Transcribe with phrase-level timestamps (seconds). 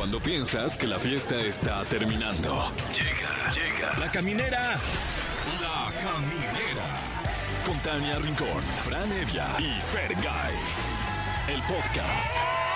[0.00, 2.72] Cuando piensas que la fiesta está terminando.
[2.90, 3.98] Llega, llega.
[3.98, 4.76] La caminera.
[5.60, 7.02] La caminera.
[7.66, 10.54] Con Tania Rincón, Fran Evia y Fergay.
[11.48, 12.69] El podcast.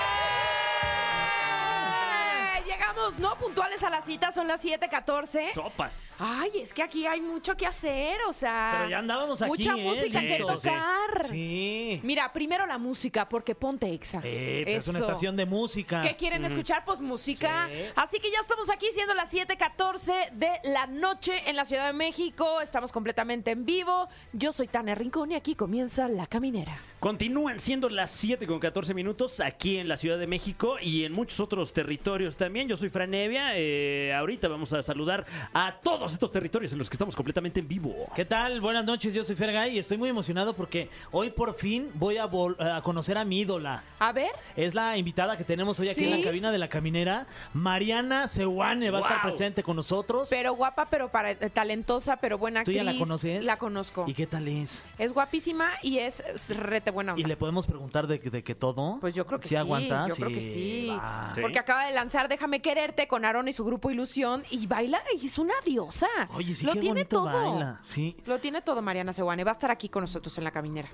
[3.19, 3.37] ¿No?
[3.39, 5.53] Puntuales a la cita, son las 7:14.
[5.53, 6.11] Sopas.
[6.19, 8.71] Ay, es que aquí hay mucho que hacer, o sea.
[8.79, 9.83] Pero ya andábamos aquí, Mucha ¿eh?
[9.83, 10.63] música que Listos.
[10.63, 11.25] tocar.
[11.25, 12.01] Sí.
[12.03, 14.21] Mira, primero la música, porque ponte exa.
[14.25, 16.01] Eh, pues es una estación de música.
[16.03, 16.85] ¿Qué quieren escuchar?
[16.85, 17.69] Pues música.
[17.71, 17.79] Sí.
[17.97, 21.93] Así que ya estamos aquí siendo las 7:14 de la noche en la Ciudad de
[21.93, 22.61] México.
[22.61, 24.09] Estamos completamente en vivo.
[24.33, 26.77] Yo soy Tania Rincón y aquí comienza La Caminera.
[27.09, 31.13] Continúan siendo las 7 con 14 minutos aquí en la Ciudad de México y en
[31.13, 32.67] muchos otros territorios también.
[32.67, 33.51] Yo soy Fran Evia.
[33.59, 37.69] eh, ahorita vamos a saludar a todos estos territorios en los que estamos completamente en
[37.69, 37.95] vivo.
[38.17, 38.59] ¿Qué tal?
[38.63, 42.25] Buenas noches, yo soy Fergay y estoy muy emocionado porque hoy por fin voy a,
[42.27, 43.85] vol- a conocer a mi ídola.
[43.99, 44.31] A ver.
[44.57, 47.27] Es la invitada que tenemos hoy aquí en la cabina de la caminera.
[47.53, 50.29] Mariana Sewane va a estar presente con nosotros.
[50.31, 52.77] Pero guapa, pero para, eh, talentosa, pero buena ¿Tú actriz.
[52.79, 53.45] ya la conoces?
[53.45, 54.07] La conozco.
[54.09, 54.83] ¿Y qué tal es?
[54.97, 57.21] Es guapísima y es es rete buena onda.
[57.21, 58.99] ¿Y le podemos preguntar de, de que todo?
[59.01, 59.57] Pues yo creo que ¿Sí sí.
[59.57, 60.09] aguanta?
[60.09, 60.87] Yo creo que sí.
[60.91, 61.33] va.
[61.35, 61.41] Sí.
[61.43, 65.27] Porque acaba de lanzar Déjame quererte con Aaron y su grupo Ilusión y baila y
[65.27, 66.07] es una diosa.
[66.35, 67.27] Oye, sí, Lo qué tiene bonito todo.
[67.51, 67.81] baila.
[67.83, 68.17] Sí.
[68.25, 69.45] Lo tiene todo Mariana Seguane.
[69.45, 70.89] Va a estar aquí con nosotros en la caminera.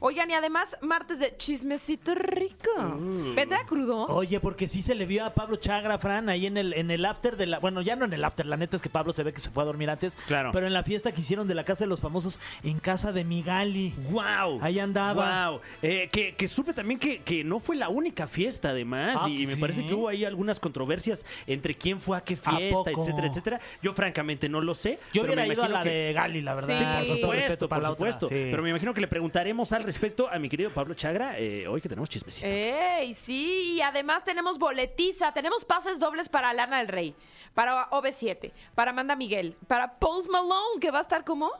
[0.00, 2.70] Oigan, y además, martes de chismecito rico.
[2.78, 3.34] Uh.
[3.34, 4.06] ¿Vendrá crudo?
[4.06, 7.04] Oye, porque sí se le vio a Pablo Chagra, Fran, ahí en el, en el
[7.04, 7.58] after de la.
[7.58, 9.50] Bueno, ya no en el after, la neta es que Pablo se ve que se
[9.50, 10.14] fue a dormir antes.
[10.26, 10.50] Claro.
[10.52, 13.24] Pero en la fiesta que hicieron de la Casa de los Famosos en casa de
[13.24, 13.94] Migali.
[14.10, 14.60] ¡Wow!
[14.62, 15.37] Ahí andaba.
[15.46, 15.60] ¡Wow!
[15.82, 19.18] Eh, que, que supe también que, que no fue la única fiesta, además.
[19.22, 19.60] Ah, y me ¿sí?
[19.60, 23.60] parece que hubo ahí algunas controversias entre quién fue a qué fiesta, etcétera, etcétera.
[23.82, 24.98] Yo, francamente, no lo sé.
[25.12, 26.78] Yo pero me hubiera ido a la que- de Gali, la verdad.
[26.78, 27.96] Sí, por supuesto, por la otra.
[28.12, 28.28] supuesto.
[28.28, 28.48] Sí.
[28.50, 31.80] Pero me imagino que le preguntaremos al respecto a mi querido Pablo Chagra eh, hoy
[31.80, 32.46] que tenemos chismecito.
[32.46, 33.14] ¡Ey!
[33.14, 37.14] Sí, y además tenemos boletiza, tenemos pases dobles para Lana del Rey,
[37.54, 41.50] para OV7, para Amanda Miguel, para Post Malone, que va a estar como.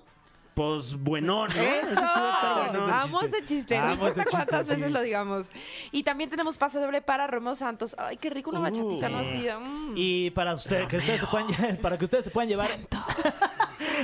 [0.59, 1.55] Pues bueno, ¿no?
[1.55, 1.89] ¡Eso!
[1.89, 2.93] Estar bueno.
[2.93, 4.73] Amo ese chiste, no importa chiste, cuántas sí.
[4.75, 5.53] veces lo digamos.
[5.93, 7.95] Y también tenemos pase doble para Romeo Santos.
[7.97, 9.23] Ay, qué rico una Uh, bachatita, ¿no?
[9.23, 9.47] sí.
[9.49, 9.93] Así, mm.
[9.95, 11.47] Y para usted, que ustedes se puedan,
[11.81, 12.77] para que ustedes se puedan llevar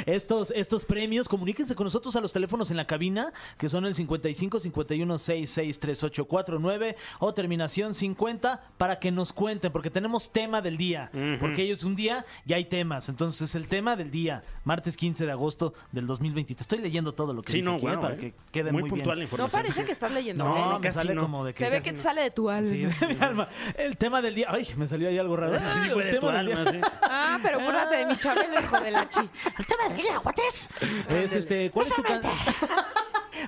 [0.07, 3.95] estos, estos premios, comuníquense con nosotros a los teléfonos en la cabina, que son el
[3.95, 10.77] 55 51 66 3849 o terminación 50, para que nos cuenten, porque tenemos tema del
[10.77, 11.11] día.
[11.41, 13.09] Porque ellos un día ya hay temas.
[13.09, 16.55] Entonces, es el tema del día, martes 15 de agosto del 2020.
[16.55, 17.91] Te estoy leyendo todo lo que Sí, dice no, aquí, ¿eh?
[17.93, 18.19] wow, para eh.
[18.19, 19.25] que quede muy, muy, puntual la bien.
[19.27, 19.61] información.
[19.61, 20.45] No parece que estás leyendo.
[20.45, 20.79] No, ¿eh?
[20.81, 21.23] me sale no.
[21.23, 22.69] como de que Se ve que te sale de tu alma.
[22.69, 23.49] Sí, de mi alma.
[23.77, 24.49] El tema del día.
[24.51, 25.59] Ay, me salió ahí algo raro.
[25.59, 26.83] Sí, fue el de tu tema del alma, día.
[26.85, 26.91] sí.
[27.03, 29.21] Ah, pero acuérdate de mi chabelo, hijo de la chi.
[29.59, 30.69] El tema del día, ¿cuál es?
[31.09, 32.33] Es este, ¿cuál es tu canción?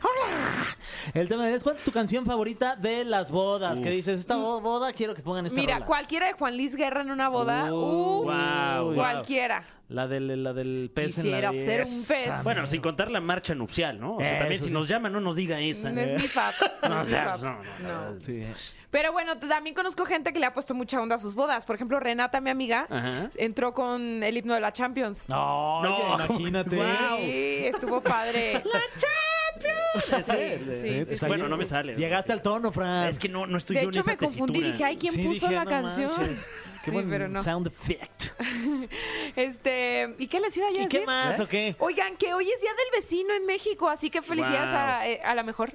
[0.03, 0.67] Hola.
[1.15, 3.81] El tema es ¿cuál es tu canción favorita de las bodas?
[3.81, 5.87] Que dices, esta bo- boda quiero que pongan esta Mira, rola.
[5.87, 7.73] cualquiera de Juan Luis Guerra en una boda.
[7.73, 9.65] Uh, uf, wow, cualquiera.
[9.89, 12.43] La del, la del pez en Quisiera la ser un pez.
[12.43, 14.17] Bueno, sin contar la marcha nupcial, ¿no?
[14.17, 14.75] O sea, Eso también si sí.
[14.75, 15.91] nos llama, no nos diga esa.
[15.93, 16.53] No es mi fab.
[16.83, 17.41] No, No o es mi sea, fab.
[17.43, 18.21] no, no, No.
[18.21, 18.45] Sí.
[18.91, 21.65] Pero bueno, también conozco gente que le ha puesto mucha onda a sus bodas.
[21.67, 23.31] Por ejemplo, Renata, mi amiga, Ajá.
[23.37, 25.29] entró con el himno de la Champions.
[25.29, 26.77] No, No, imagínate.
[26.77, 27.19] Wow.
[27.21, 28.55] Sí, estuvo padre.
[28.65, 29.26] ¡La Champions!
[29.97, 31.27] Sí, sí, sí, sí.
[31.27, 31.95] Bueno, no me sale.
[31.97, 33.09] Llegaste al tono, Fran.
[33.09, 34.73] Es que no, no estoy De yo en hecho, esa me confundí y tesitura.
[34.73, 36.11] dije, ay, ¿quién Sí, puso dije, la no canción?
[36.17, 36.49] manches.
[36.85, 37.43] Qué Sí, buen pero no.
[37.43, 38.27] Sound effect.
[39.37, 40.89] Este, ¿y qué les iba a ¿Y decir?
[41.01, 41.43] qué más ¿Eh?
[41.43, 41.77] o qué?
[41.79, 44.79] Oigan, que hoy es Día del Vecino en México, así que felicidades Wow.
[44.79, 45.73] a, eh, a la mejor.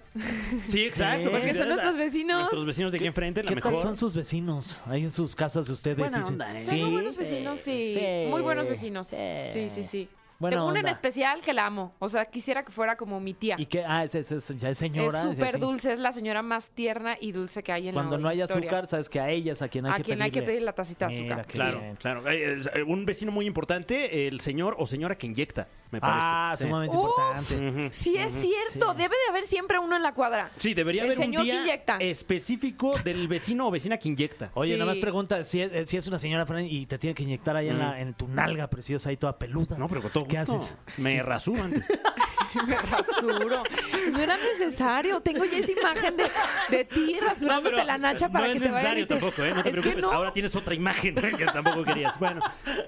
[0.69, 1.31] Sí, exacto.
[1.31, 2.39] Porque son nuestros vecinos.
[2.39, 3.73] Nuestros vecinos de aquí enfrente, la ¿Qué mejor.
[3.73, 5.97] tal son sus vecinos ahí en sus casas de ustedes?
[5.97, 6.65] Buena onda, ¿eh?
[6.67, 6.81] Sí.
[6.81, 7.95] buenos vecinos, sí.
[8.29, 9.07] Muy buenos vecinos.
[9.07, 10.09] Sí, sí, sí.
[10.41, 11.93] Buena Tengo una en especial que la amo.
[11.99, 13.55] O sea, quisiera que fuera como mi tía.
[13.59, 13.83] ¿Y qué?
[13.87, 15.19] Ah, es, es- es- ya es señora.
[15.21, 15.57] es súper así.
[15.59, 18.41] dulce, es la señora más tierna y dulce que hay en Cuando la no hay
[18.41, 18.67] historia.
[18.69, 20.73] azúcar, sabes que a ellas a quien hay A que quien hay que pedir la
[20.73, 21.45] tacita de Mira, azúcar.
[21.47, 21.95] qué Claro, bien.
[21.95, 22.23] claro.
[22.27, 26.19] Eh, Un vecino muy importante, el señor o señora que inyecta, me parece.
[26.21, 26.63] Ah, Sí.
[26.63, 27.03] sumamente Uf.
[27.09, 27.67] importante.
[27.69, 27.89] Ujú.
[27.91, 28.91] Sí, es cierto.
[28.91, 28.97] sí.
[28.97, 30.49] Debe de haber siempre uno en la cuadra.
[30.57, 31.97] Sí, debería El haber un señor que día inyecta.
[31.99, 34.51] específico del vecino o vecina que inyecta.
[34.53, 34.79] Oye, Sí.
[34.79, 37.23] nada más pregunta si es, eh, si es una señora Fran, y te tiene que
[37.23, 39.77] inyectar ahí en, la, en tu nalga preciosa ahí toda peluda.
[39.77, 40.55] No, pero con todo ¿Qué gusto.
[40.55, 40.77] haces?
[40.97, 41.85] Me rasuro antes.
[42.67, 43.63] Me rasuro.
[44.11, 45.21] No era necesario.
[45.21, 46.23] Tengo ya esa imagen de,
[46.69, 49.15] de ti rasurándote pero la nacha para no que te vayan y necesario te...
[49.15, 49.53] tampoco, ¿eh?
[49.55, 50.01] No te Es preocupes.
[50.01, 50.11] no.
[50.11, 52.17] Ahora tienes otra imagen que tampoco querías.
[52.19, 52.41] Bueno.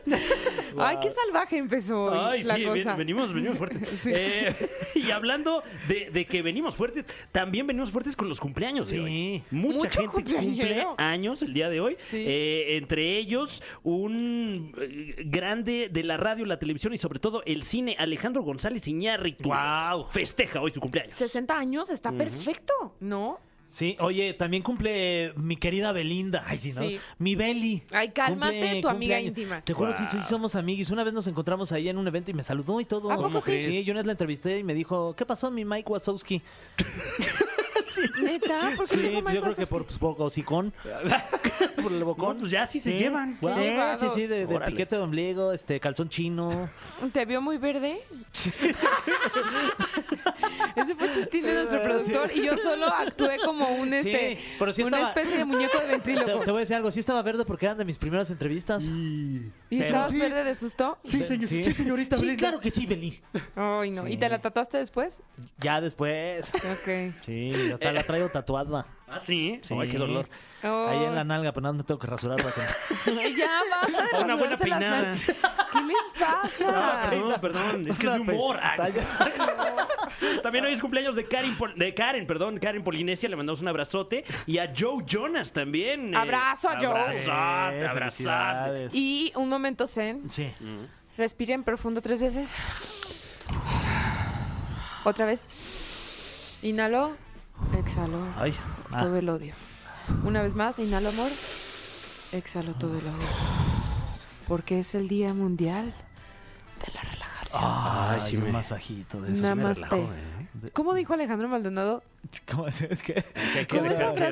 [0.77, 2.89] Ay, qué salvaje empezó hoy Ay, la sí, cosa.
[2.89, 3.89] ven- venimos, venimos fuertes.
[4.15, 4.53] Eh,
[4.95, 8.89] y hablando de, de que venimos fuertes, también venimos fuertes con los cumpleaños.
[8.89, 9.03] de Sí.
[9.03, 9.43] hoy.
[9.51, 11.95] Mucha Mucho gente cumple años el día de hoy.
[11.99, 12.23] Sí.
[12.27, 17.63] Eh, entre ellos, un eh, grande de la radio, la televisión y sobre todo el
[17.63, 19.52] cine, Alejandro González Iñárritu.
[19.53, 20.07] Guau.
[20.07, 21.15] Festeja hoy su cumpleaños.
[21.15, 23.39] 60 años está perfecto, ¿no?
[23.73, 26.43] Sí, oye, también cumple mi querida Belinda.
[26.45, 26.81] Ay, sí, ¿no?
[26.81, 26.99] Sí.
[27.17, 27.81] Mi Beli.
[27.91, 29.61] Ay, cálmate, tu amiga íntima.
[29.61, 30.91] Te juro, sí, sí, somos amigos.
[30.91, 33.11] Una vez nos encontramos ahí en un evento y me saludó y todo.
[33.11, 33.45] ¿A poco ¿Cómo sí?
[33.45, 33.65] crees?
[33.65, 36.43] Sí, yo una vez la entrevisté y me dijo, ¿qué pasó, mi Mike Wazowski?
[38.21, 40.73] Neta, ¿por qué Sí, te pues yo creo que por, pues, por hocicón.
[41.81, 42.35] por el bocón.
[42.37, 43.37] No, pues ya sí se llevan.
[43.39, 46.69] Qué Sí, sí, de, piquete de ombligo, este, calzón chino.
[47.11, 47.99] ¿Te vio muy verde?
[50.75, 54.81] Ese fue chistín de nuestro productor y yo solo actué como un este, pero sí
[54.83, 56.43] una estaba- especie de muñeco de Te, ventríloco.
[56.43, 58.85] te voy a decir algo, sí estaba verde porque eran de mis primeras entrevistas.
[58.89, 60.19] ¿Y pero estabas sí.
[60.19, 60.97] verde de susto?
[61.03, 62.39] Sí, señor- sí, señorita Sí, Belinda.
[62.39, 63.21] claro que sí, Beli.
[63.55, 64.07] Ay, no.
[64.07, 64.17] ¿Y Sí.
[64.17, 65.19] te la tatuaste después?
[65.59, 66.51] Ya después.
[66.55, 67.13] Ok.
[67.25, 67.53] Sí,
[67.87, 68.85] hasta la traigo tatuada.
[69.07, 69.59] Ah, sí.
[69.61, 69.75] Sí.
[69.79, 70.27] Ay, qué dolor.
[70.63, 72.61] Ahí en la nalga, pero nada, me tengo que rasurar para que...
[73.19, 75.13] Ay, ya, basta de Una buena las peinada.
[75.71, 77.07] ¿Qué les pasa?
[77.09, 78.59] Perdón, perdón, es que es de humor.
[78.63, 78.77] Ah,
[80.41, 84.23] También hoy es cumpleaños de Karen, de Karen, perdón, Karen Polinesia, le mandamos un abrazote.
[84.47, 86.13] Y a Joe Jonas también.
[86.13, 86.87] eh, Abrazo a Joe.
[86.87, 88.87] Abrazate, abrazate.
[88.93, 90.29] Y un momento zen.
[90.31, 90.51] Sí.
[91.17, 92.51] Respiren profundo tres veces.
[95.03, 95.45] Otra vez.
[96.61, 97.15] Inhalo.
[97.77, 98.19] Exhalo.
[98.37, 98.53] Ay.
[98.91, 98.99] ah.
[98.99, 99.53] Todo el odio.
[100.23, 101.29] Una vez más, inhalo amor.
[102.31, 103.27] Exhalo todo el odio.
[104.47, 105.93] Porque es el Día Mundial
[106.85, 107.63] de la Relajación.
[107.65, 109.41] Ay, sí un me- masajito de esos.
[109.41, 109.85] Namaste.
[109.85, 110.69] relajo, ¿eh?
[110.73, 112.03] ¿Cómo dijo Alejandro Maldonado?
[112.51, 112.81] ¿Cómo es?
[112.81, 114.23] Es que Que hay que ¿Cómo es dejar que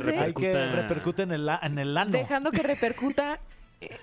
[0.58, 2.12] hay repercute en el, en el ano.
[2.12, 3.40] Dejando que repercuta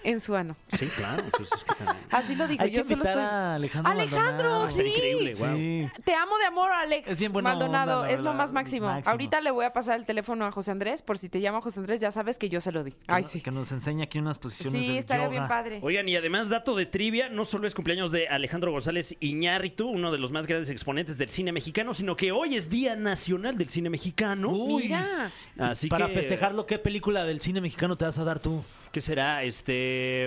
[0.04, 0.56] en su ano.
[0.78, 1.22] Sí, claro.
[1.36, 1.96] Pues es que también.
[2.10, 2.62] Así lo dijo.
[2.62, 3.22] Hay que Yo solo estoy.
[3.22, 4.72] a Alejandro Alejandro, Maldonado.
[4.72, 4.82] sí.
[4.82, 5.32] increíble.
[5.34, 5.88] Sí.
[6.04, 7.08] Te amo de amor, Alex.
[7.08, 8.86] Es bien buena Maldonado, onda, es lo más máximo.
[8.88, 9.10] máximo.
[9.10, 11.80] Ahorita le voy a pasar el teléfono a José Andrés, por si te llama José
[11.80, 12.94] Andrés, ya sabes que yo se lo di.
[13.06, 13.40] Ay, sí.
[13.40, 15.36] Que nos enseña aquí unas posiciones Sí, estaría yoga.
[15.36, 15.78] bien padre.
[15.82, 20.10] Oigan, y además, dato de trivia, no solo es cumpleaños de Alejandro González Iñárritu, uno
[20.12, 23.68] de los más grandes exponentes del cine mexicano, sino que hoy es Día Nacional del
[23.68, 24.48] Cine Mexicano.
[24.50, 24.84] Uy.
[24.84, 25.30] Mira.
[25.58, 28.64] Así Para que, festejarlo, ¿qué película del cine mexicano te vas a dar tú?
[28.92, 29.42] ¿Qué será?
[29.44, 29.67] Este,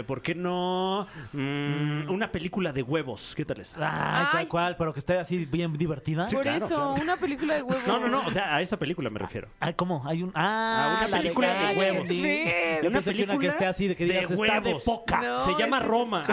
[0.08, 1.08] ¿por qué no?
[1.34, 3.34] Mm, una película de huevos.
[3.36, 3.74] ¿Qué tal es?
[3.78, 4.76] Ay, Ay, ¿cuál, cuál?
[4.78, 6.28] Pero que esté así bien divertida.
[6.28, 6.94] por claro, eso, claro.
[7.02, 7.88] una película de huevos.
[7.88, 9.48] No, no, no, o sea, a esa película me refiero.
[9.60, 10.04] Ay, ¿cómo?
[10.06, 10.32] Hay un...
[10.36, 12.08] Ah, Ah, una la película de huevos.
[12.08, 12.46] Sí.
[12.82, 14.68] Yo Una pensé que una que película esté así, de que de digas, está de
[14.68, 14.84] huevos.
[14.84, 15.22] poca.
[15.22, 16.24] No, Se llama ese es- Roma.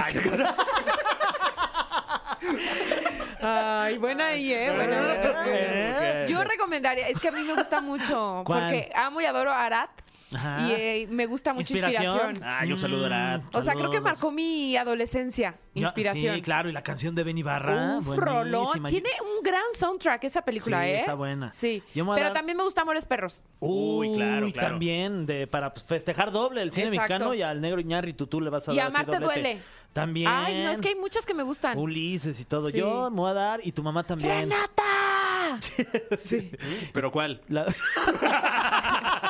[3.41, 4.73] Ay, buena ahí, ¿eh?
[4.75, 5.15] Buena.
[5.47, 8.61] Eh, Yo recomendaría, es que a mí me gusta mucho, ¿Cuál?
[8.65, 9.91] porque amo y adoro a Arat
[10.35, 10.69] Ajá.
[10.69, 12.41] y eh, me gusta mucho inspiración.
[12.45, 13.41] Ah, yo saludo a Arad.
[13.55, 16.37] O sea, creo que marcó mi adolescencia, Yo- inspiración.
[16.37, 17.99] Sí, claro, y la canción de Benny Barra.
[18.01, 18.17] Buenísima.
[18.17, 18.87] rolón.
[18.89, 21.01] Tiene un gran soundtrack esa película, Sí, ¿eh?
[21.01, 21.51] está buena.
[21.53, 21.83] Sí.
[21.95, 23.43] Yo me voy a Pero dar- también me gusta Amores Perros.
[23.61, 24.69] Uy, claro, claro.
[24.69, 27.03] también, de, para pues, festejar doble el cine Exacto.
[27.15, 29.25] mexicano y al negro Iñárritu tú le vas a Y dar así doblete.
[29.25, 29.59] duele.
[29.95, 30.29] También.
[30.31, 31.77] Ay, no, es que hay muchas que me gustan.
[31.79, 32.69] Ulises y todo.
[32.71, 32.77] Sí.
[32.79, 34.41] Yo me voy a dar y tu mamá también.
[34.51, 35.59] ¡Renata!
[36.19, 36.51] sí.
[36.93, 37.41] ¿Pero cuál?
[37.49, 37.65] La,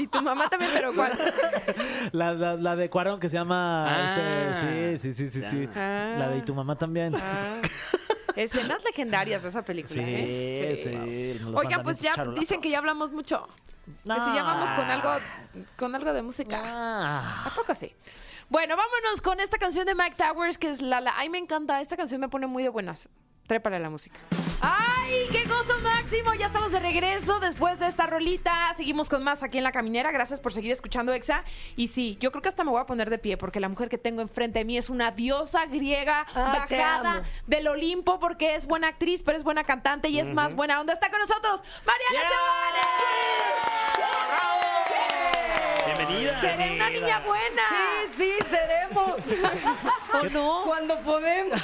[0.00, 1.12] Y tu mamá también, pero ¿cuál?
[2.12, 3.86] la, la- la de Cuarón que se llama...
[3.88, 4.16] Ah.
[4.54, 5.68] este, sí, sí, sí, sí, sí.
[5.74, 6.14] Ah.
[6.18, 7.14] La de y tu mamá también.
[7.16, 7.60] Ah,
[8.36, 10.74] escenas legendarias de esa película, Sí, ¿eh?
[10.76, 11.38] sí.
[11.44, 13.46] los Oigan, pues ya dicen que ya hablamos mucho.
[13.86, 15.10] Que si ya vamos con algo,
[15.76, 16.60] con algo de música.
[16.64, 17.44] Ah.
[17.46, 17.94] ¿A poco sí?
[18.50, 21.14] Bueno, vámonos con esta canción de Mike Towers, que es Lala.
[21.16, 21.80] Ay, me encanta.
[21.80, 23.08] Esta canción me pone muy de buenas.
[23.46, 24.16] Trépale la música.
[24.60, 26.34] ¡Ay, qué gozo máximo!
[26.34, 28.52] Ya estamos de regreso después de esta rolita.
[28.76, 30.10] Seguimos con más aquí en La Caminera.
[30.12, 31.44] Gracias por seguir escuchando Exa.
[31.76, 33.88] Y sí, yo creo que hasta me voy a poner de pie porque la mujer
[33.88, 38.66] que tengo enfrente de mí es una diosa griega Ah, bajada del Olimpo porque es
[38.66, 40.92] buena actriz, pero es buena cantante y es más buena onda.
[40.92, 42.80] Está con nosotros Mariana Sebane.
[46.10, 46.40] Bienvenida.
[46.40, 47.62] Seré una niña buena.
[47.68, 49.50] Sí, sí, seremos.
[50.22, 50.62] ¿O no?
[50.64, 51.60] Cuando podemos.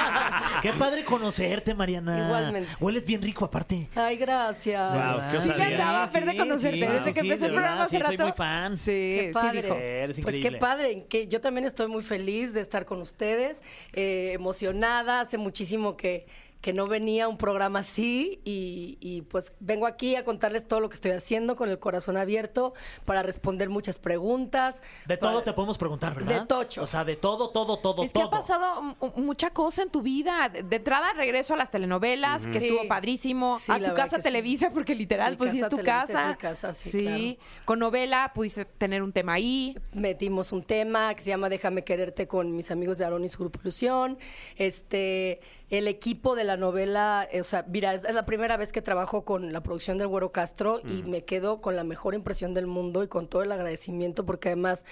[0.62, 2.26] Qué padre conocerte, Mariana.
[2.26, 2.70] Igualmente.
[2.80, 3.88] Hueles bien rico aparte.
[3.94, 4.92] Ay, gracias.
[4.92, 7.84] Wow, qué Sí, ya andaba Fer de conocerte sí, desde que sí, empecé el programa
[7.84, 8.24] hace sí, soy rato.
[8.28, 8.78] muy fan.
[8.78, 9.62] Sí, Qué sí padre.
[9.62, 9.74] dijo.
[9.74, 14.32] Eres Pues qué padre, que yo también estoy muy feliz de estar con ustedes, eh,
[14.34, 16.26] emocionada, hace muchísimo que,
[16.60, 20.88] que no venía un programa así y, y, pues vengo aquí a contarles todo lo
[20.90, 22.74] que estoy haciendo con el corazón abierto
[23.06, 24.82] para responder muchas preguntas.
[25.06, 26.40] De todo Para- te podemos preguntar, ¿verdad?
[26.42, 26.82] De tocho.
[26.82, 28.28] O sea, de todo, todo, todo, Es que todo.
[28.28, 30.50] ha pasado mucha cosa en tu vida.
[30.50, 32.68] De entrada, regreso a las telenovelas, que Sí.
[32.68, 33.58] estuvo padrísimo.
[33.58, 34.22] Sí, a tu casa sí.
[34.24, 36.20] Televisa, porque literal, Mi pues sí es tu Televisa casa.
[36.22, 39.76] es mi casa, sí, Con novela pudiste tener un tema ahí.
[39.94, 43.38] metimos un tema que se llama Déjame quererte con mis amigos de Aaron y su
[43.38, 44.18] Grupo Ilusión.
[44.56, 45.40] Este,
[45.70, 49.24] el equipo de la novela, eh, o sea, mira, es la primera vez que trabajo
[49.24, 53.04] con la producción del Güero Castro y me quedo con la mejor impresión del mundo
[53.04, 54.84] y con todo el agradecimiento porque además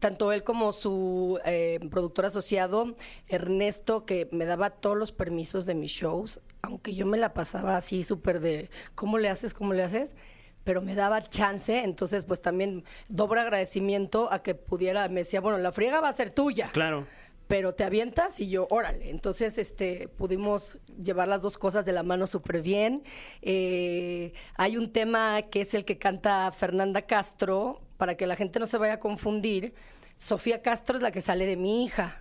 [0.00, 2.96] tanto él como su eh, productor asociado,
[3.28, 7.76] Ernesto, que me daba todos los permisos de mis shows, aunque yo me la pasaba
[7.76, 9.54] así súper de, ¿cómo le haces?
[9.54, 10.16] ¿Cómo le haces?
[10.64, 15.58] pero me daba chance, entonces pues también doble agradecimiento a que pudiera, me decía, bueno,
[15.58, 16.70] la friega va a ser tuya.
[16.72, 17.06] Claro.
[17.46, 19.10] Pero te avientas y yo, órale.
[19.10, 23.02] Entonces, este, pudimos llevar las dos cosas de la mano súper bien.
[23.42, 28.58] Eh, hay un tema que es el que canta Fernanda Castro, para que la gente
[28.58, 29.74] no se vaya a confundir.
[30.18, 32.18] Sofía Castro es la que sale de mi hija,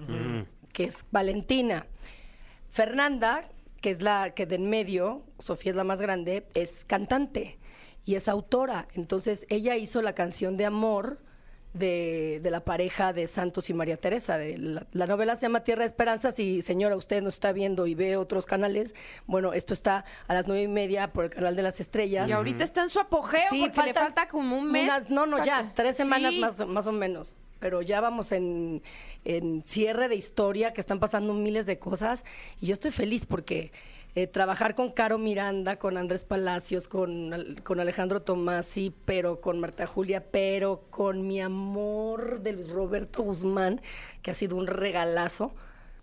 [0.72, 1.88] que es Valentina.
[2.70, 3.50] Fernanda,
[3.82, 7.60] que es la que de en medio, Sofía es la más grande, es cantante
[8.06, 8.88] y es autora.
[8.94, 11.20] Entonces ella hizo la canción de amor
[11.74, 14.38] de, de la pareja de Santos y María Teresa.
[14.38, 17.88] De la, la novela se llama Tierra de Esperanzas y señora, usted nos está viendo
[17.88, 18.94] y ve otros canales.
[19.26, 22.30] Bueno, esto está a las nueve y media por el canal de las estrellas.
[22.30, 24.84] Y ahorita está en su apogeo porque le falta como un mes.
[24.86, 26.40] unas- no, no, ya, tres semanas Sí.
[26.40, 27.36] más, más o menos.
[27.60, 28.84] Pero ya vamos en,
[29.24, 32.26] en cierre de historia, que están pasando miles de cosas.
[32.60, 33.72] Y yo estoy feliz porque
[34.16, 39.88] eh, trabajar con Caro Miranda, con Andrés Palacios, con, con Alejandro Tomasi, pero con Marta
[39.88, 43.82] Julia, pero con mi amor de Luis Roberto Guzmán,
[44.22, 45.54] que ha sido un regalazo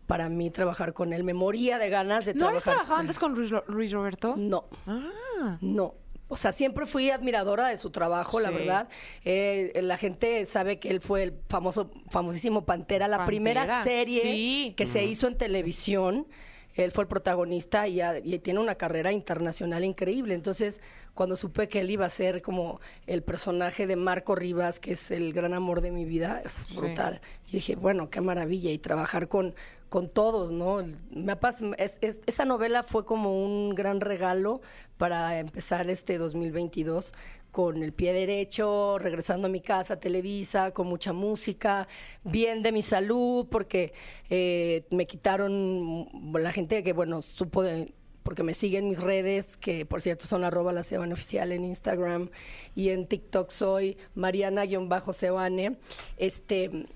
[0.06, 1.22] para mí trabajar con él.
[1.22, 2.84] Me moría de ganas de ¿No habías trabajar.
[2.86, 4.34] trabajado antes con Luis, Luis Roberto?
[4.36, 4.64] No.
[4.86, 5.58] Ah.
[5.60, 5.94] No.
[6.32, 8.88] O sea, siempre fui admiradora de su trabajo, la verdad.
[9.24, 13.26] Eh, la gente sabe que él fue el famoso, famosísimo Pantera, la Pantera.
[13.26, 14.74] primera serie Sí.
[14.76, 16.26] que se hizo en televisión.
[16.74, 18.00] Él fue el protagonista y,
[18.40, 20.34] tiene una carrera internacional increíble.
[20.34, 20.80] Entonces,
[21.14, 25.10] cuando supe que él iba a ser como el personaje de Marco Rivas, que es
[25.10, 26.76] el gran amor de mi vida, es Sí.
[26.78, 27.20] brutal.
[27.48, 28.70] Y dije, bueno, qué maravilla.
[28.70, 29.54] Y trabajar con,
[29.88, 30.84] con todos, ¿no?
[31.10, 31.36] Me
[31.78, 34.60] es- esa novela fue como un gran regalo
[34.96, 37.12] para empezar este 2022
[37.50, 41.88] con el pie derecho, regresando a mi casa, Televisa, con mucha música,
[42.24, 43.92] bien de mi salud, porque
[44.28, 47.92] eh, me quitaron la gente que, bueno, supo de,
[48.22, 52.30] porque me siguen mis redes, que por cierto son arroba la Sebane oficial en Instagram
[52.76, 55.76] y en TikTok soy Mariana-Sebane.
[56.16, 56.86] Este,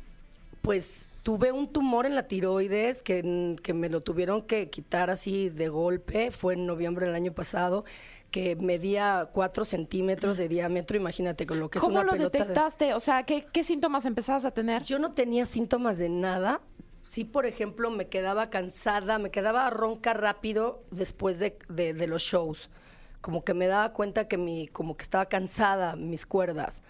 [0.63, 5.49] pues tuve un tumor en la tiroides que, que me lo tuvieron que quitar así
[5.49, 7.85] de golpe, fue en noviembre del año pasado
[8.35, 12.37] que medía cuatro centímetros de diámetro, imagínate con lo que es ¿Cómo una lo pelota
[12.37, 12.93] de- detectaste?
[12.95, 14.83] O sea, ¿qué, ¿qué síntomas empezabas a tener?
[14.83, 16.61] yo no tenía síntomas de nada.
[17.09, 22.23] Sí, por ejemplo, me quedaba cansada, me quedaba ronca rápido después de, de- de los
[22.23, 22.71] shows.
[23.21, 26.83] Como que me daba cuenta que mi, como que estaba cansada mis cuerdas.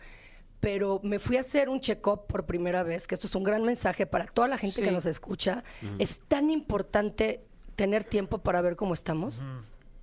[0.60, 3.64] Pero me fui a hacer un check-up por primera vez, que esto es un gran
[3.64, 4.82] mensaje para toda la gente Sí.
[4.82, 5.62] que nos escucha.
[5.98, 7.44] Es tan importante
[7.76, 9.42] tener tiempo para ver cómo estamos.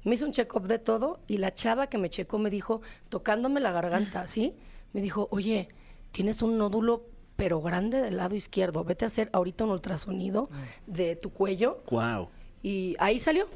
[0.04, 3.60] Me hice un check-up de todo y la chava que me checó me dijo, tocándome
[3.60, 4.56] la garganta, ¿sí?
[4.94, 5.70] Me dijo, oye,
[6.12, 7.06] tienes un nódulo
[7.36, 8.84] pero grande del lado izquierdo.
[8.84, 10.50] Vete a hacer ahorita un ultrasonido
[10.86, 11.82] de tu cuello.
[11.90, 12.30] Wow.
[12.62, 13.48] Y ahí salió.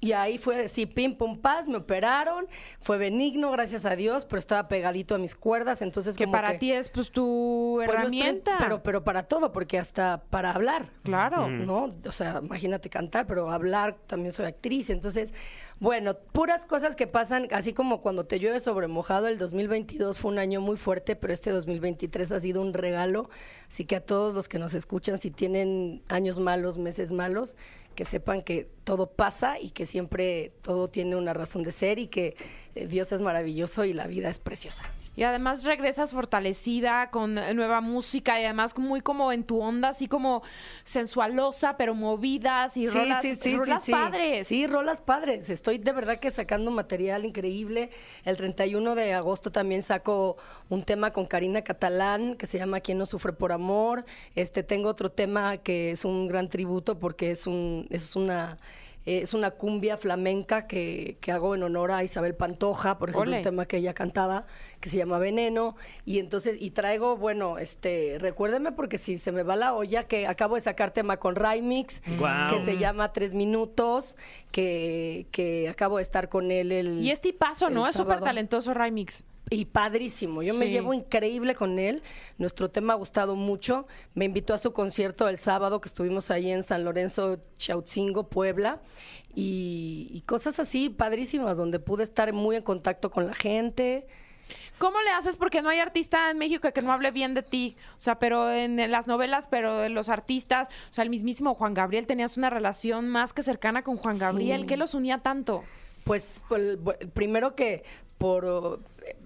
[0.00, 2.46] Y ahí fue así, pim, pum, paz, me operaron.
[2.80, 5.82] Fue benigno, gracias a Dios, pero estaba pegadito a mis cuerdas.
[5.82, 8.56] Entonces, Que como para que, ti es pues tu pues, herramienta.
[8.58, 10.86] pero, pero para todo, porque hasta para hablar.
[11.02, 11.48] Claro.
[11.48, 11.94] ¿no?
[12.06, 14.90] O sea, imagínate cantar, pero hablar, también soy actriz.
[14.90, 15.32] Entonces,
[15.78, 20.30] bueno, puras cosas que pasan, así como cuando te llueve sobre mojado, el 2022 fue
[20.30, 23.28] un año muy fuerte, pero este 2023 ha sido un regalo.
[23.68, 27.56] Así que a todos los que nos escuchan, si tienen años malos, meses malos,
[27.94, 32.06] que sepan que todo pasa y que siempre todo tiene una razón de ser y
[32.06, 32.36] que
[32.74, 34.84] eh, Dios es maravilloso y la vida es preciosa.
[35.16, 40.08] Y además regresas fortalecida con nueva música y además muy como en tu onda, así
[40.08, 40.42] como
[40.84, 43.90] sensualosa, pero movidas y rolas, rolas sí.
[43.90, 44.46] padres.
[44.46, 45.50] Sí, rolas padres.
[45.50, 47.90] Estoy de verdad que sacando material increíble.
[48.24, 50.36] El 31 de agosto también saco
[50.68, 54.04] un tema con Karina Catalán que se llama ¿Quién no sufre por amor?
[54.34, 58.58] Este tengo otro tema que es un gran tributo porque es un es una
[59.06, 63.36] es una cumbia flamenca que, que hago en honor a Isabel Pantoja, por ejemplo, Ole.
[63.38, 64.46] un tema que ella cantaba
[64.80, 69.44] que se llama Veneno y entonces y traigo, bueno, este, recuérdeme porque si se me
[69.44, 74.16] va la olla que acabo de sacar tema con Rymix que se llama Tres Minutos,
[74.50, 77.86] que, que acabo de estar con él el Y es tipazo, ¿no?
[77.86, 79.24] Es súper talentoso Remix.
[79.48, 80.42] Y padrísimo.
[80.42, 82.02] Yo me llevo increíble con él.
[82.36, 83.86] Nuestro tema ha gustado mucho.
[84.14, 88.80] Me invitó a su concierto el sábado que estuvimos ahí en San Lorenzo, Chautzingo, Puebla.
[89.36, 94.06] Y, y cosas así padrísimas, donde pude estar muy en contacto con la gente.
[94.78, 95.36] ¿Cómo le haces?
[95.36, 97.76] Porque no hay artista en México que no hable bien de ti.
[97.96, 101.72] O sea, pero en las novelas, pero de los artistas, o sea, el mismísimo Juan
[101.72, 104.62] Gabriel, tenías una relación más que cercana con Juan Gabriel.
[104.62, 104.66] Sí.
[104.66, 105.62] ¿Qué los unía tanto?
[106.06, 106.40] Pues,
[107.14, 107.82] primero que
[108.16, 108.78] por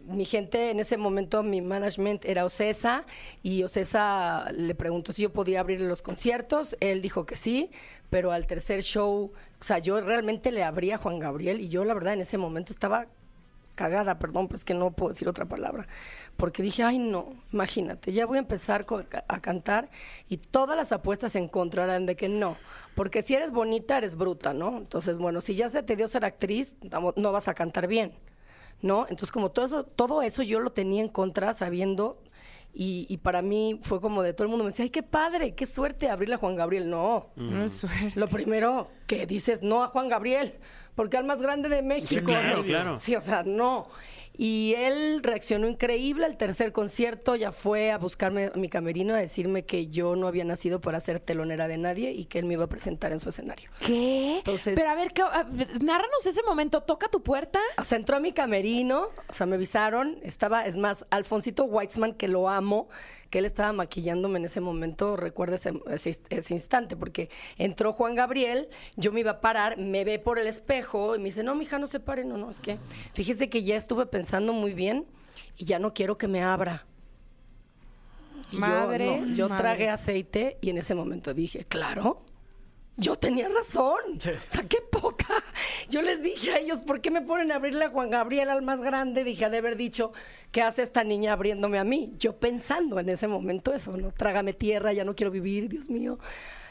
[0.07, 3.05] mi gente en ese momento, mi management era Ocesa
[3.43, 6.79] y Ocesa le preguntó si yo podía abrir los conciertos.
[6.81, 7.71] Él dijo que sí,
[8.09, 11.85] pero al tercer show, o sea, yo realmente le abrí a Juan Gabriel y yo
[11.85, 13.09] la verdad en ese momento estaba
[13.81, 15.87] cagada, perdón, pues que no puedo decir otra palabra.
[16.37, 18.85] Porque dije, ay no, imagínate, ya voy a empezar
[19.29, 19.89] a cantar
[20.29, 22.57] y todas las apuestas se encontrarán de que no.
[22.95, 24.77] Porque si eres bonita, eres bruta, ¿no?
[24.77, 28.13] Entonces, bueno, si ya se te dio ser actriz, no no vas a cantar bien,
[28.83, 29.03] ¿no?
[29.09, 32.23] Entonces, como todo eso, todo eso yo lo tenía en contra sabiendo
[32.75, 35.55] y, y para mí fue como de todo el mundo me decía, ay, qué padre,
[35.55, 36.91] qué suerte abrirle a Juan Gabriel.
[36.91, 38.13] No, No es suerte.
[38.21, 40.55] lo primero que dices, no a Juan Gabriel,
[41.01, 42.27] porque al más grande de México.
[42.27, 42.63] claro, ¿no?
[42.63, 42.99] claro.
[42.99, 43.89] Sí, o sea, no.
[44.37, 46.27] Y él reaccionó increíble.
[46.27, 50.29] El tercer concierto ya fue a buscarme a mi camerino a decirme que yo no
[50.29, 53.19] había nacido para ser telonera de nadie y que él me iba a presentar en
[53.21, 53.71] su escenario.
[53.87, 54.37] ¿Qué?
[54.37, 56.83] Entonces- Pero a ver, ¿qué- a ver, narranos ese momento.
[56.83, 57.61] ¿Toca tu puerta?
[57.79, 62.13] O sea, entró a mi camerino, o sea, me avisaron, estaba, es más, Alfonsito Weitzman,
[62.13, 62.91] que lo amo,
[63.31, 68.15] que él estaba maquillándome en ese momento, recuerdo ese, ese- ese instante, porque entró Juan
[68.17, 71.55] Gabriel, yo me iba a parar, me ve por el espejo y me dice, no,
[71.55, 72.79] mija, no se pare, no, no, es que
[73.15, 75.07] fíjese que ya estuve pensando muy bien
[75.57, 76.85] y ya no quiero que me abra.
[78.51, 78.61] Y yo,
[79.07, 82.23] no, yo tragué aceite y en ese momento dije, claro,
[83.01, 84.21] yo tenía razón.
[84.21, 84.31] Sí.
[84.31, 85.27] O sea, qué poca.
[85.89, 88.63] Yo les dije a ellos, ¿por qué me ponen a abrirle a Juan Gabriel al
[88.63, 89.25] más grande?
[89.25, 90.13] Dije, de haber dicho,
[90.53, 92.15] ¿qué hace esta niña abriéndome a mí?
[92.19, 94.13] Yo pensando en ese momento eso, ¿no?
[94.13, 96.19] Trágame tierra, ya no quiero vivir, Dios mío.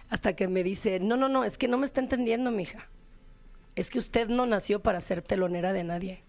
[0.09, 2.87] Hasta que me dice, no, no, no, es que no me está entendiendo, mija.
[3.75, 6.23] Es que usted no nació para ser telonera de nadie.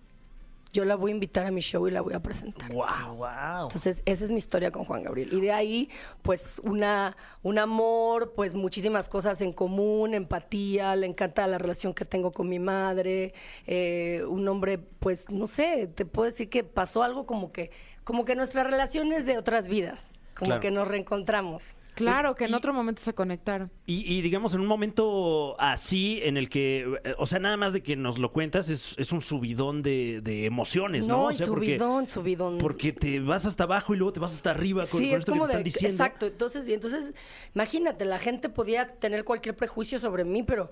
[0.72, 2.72] Yo la voy a invitar a mi show y la voy a presentar.
[2.72, 3.62] Wow, wow.
[3.64, 5.32] Entonces, esa es mi historia con Juan Gabriel.
[5.32, 5.88] Y de ahí,
[6.22, 12.04] pues, una, un amor, pues, muchísimas cosas en común, empatía, le encanta la relación que
[12.04, 13.34] tengo con mi madre,
[13.66, 17.72] eh, un hombre, pues, no sé, te puedo decir que pasó algo como que,
[18.04, 20.60] como que nuestras relaciones de otras vidas, como Claro.
[20.60, 21.74] que nos reencontramos.
[22.00, 23.70] Claro, que en Y- otro momento se conectaron.
[23.86, 27.72] Y, y digamos, en un momento así, en el que, eh, o sea, nada más
[27.72, 31.16] de que nos lo cuentas, es, es un subidón de, de emociones, ¿no?
[31.16, 32.58] No, O sea, porque- subidón, subidón.
[32.58, 35.20] Porque te vas hasta abajo y luego te vas hasta arriba con, Sí, con es
[35.20, 36.04] esto como que te de, están diciendo.
[36.04, 36.26] exacto.
[36.26, 37.12] Entonces, y entonces,
[37.54, 40.70] imagínate, la gente podía tener cualquier prejuicio sobre mí, pero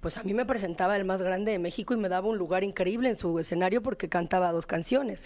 [0.00, 2.62] pues a mí me presentaba el más grande de México y me daba un lugar
[2.62, 5.24] increíble en su escenario porque cantaba dos canciones.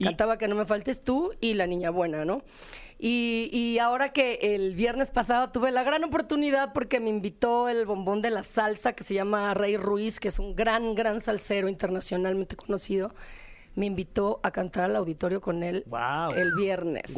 [0.00, 2.42] Y- Cantaba Que no me faltes tú y La Niña Buena, ¿no?
[2.98, 7.86] Y, y ahora que el viernes pasado tuve la gran oportunidad porque me invitó el
[7.86, 11.68] bombón de la salsa que se llama Rey Ruiz, que es un gran, gran salsero
[11.68, 13.14] internacionalmente conocido.
[13.74, 15.84] Me invitó a cantar al auditorio con él
[16.36, 17.14] el viernes.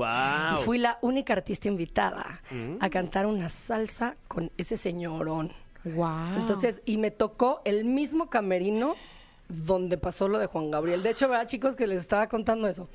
[0.61, 2.43] Y fui la única artista invitada
[2.79, 5.53] a cantar una salsa con ese señorón.
[5.85, 6.37] Wow.
[6.39, 8.95] Entonces, y me tocó el mismo camerino
[9.53, 11.03] donde pasó lo de Juan Gabriel.
[11.03, 11.77] De hecho, ¿verdad, chicos?
[11.77, 12.89] Que les estaba contando eso.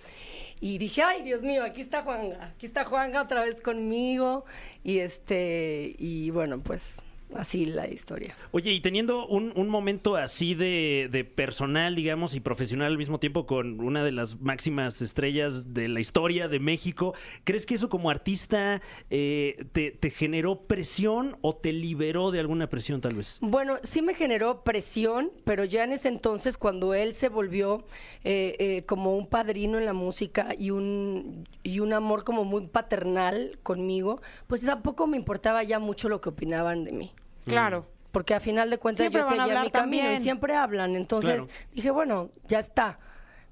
[0.59, 4.43] Y dije, ay, Dios mío, aquí está Juanga, aquí está Juanga otra vez conmigo.
[4.83, 6.97] Y este, y bueno, pues
[7.35, 8.35] así la historia.
[8.51, 13.19] Oye, y teniendo un, un momento así de, de personal, digamos, y profesional al mismo
[13.19, 17.13] tiempo con una de las máximas estrellas de la historia de México,
[17.43, 22.67] ¿crees que eso como artista eh, te, te generó presión o te liberó de alguna
[22.67, 23.39] presión tal vez?
[23.41, 27.85] Bueno, sí me generó presión, pero ya en ese entonces, cuando él se volvió
[28.23, 32.67] eh, eh, como un padrino en la música y un, y un amor como muy
[32.67, 37.11] paternal conmigo, pues tampoco me importaba ya mucho lo que opinaban de mí.
[37.47, 37.85] Claro.
[38.11, 40.13] Porque a final de cuentas Siempre yo van a seguía hablar mi camino también.
[40.21, 40.95] y siempre hablan.
[40.95, 41.51] Entonces Claro.
[41.73, 42.99] dije, bueno, ya está.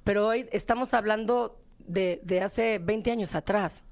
[0.03, 3.83] Pero hoy estamos hablando de, de hace 20 años atrás.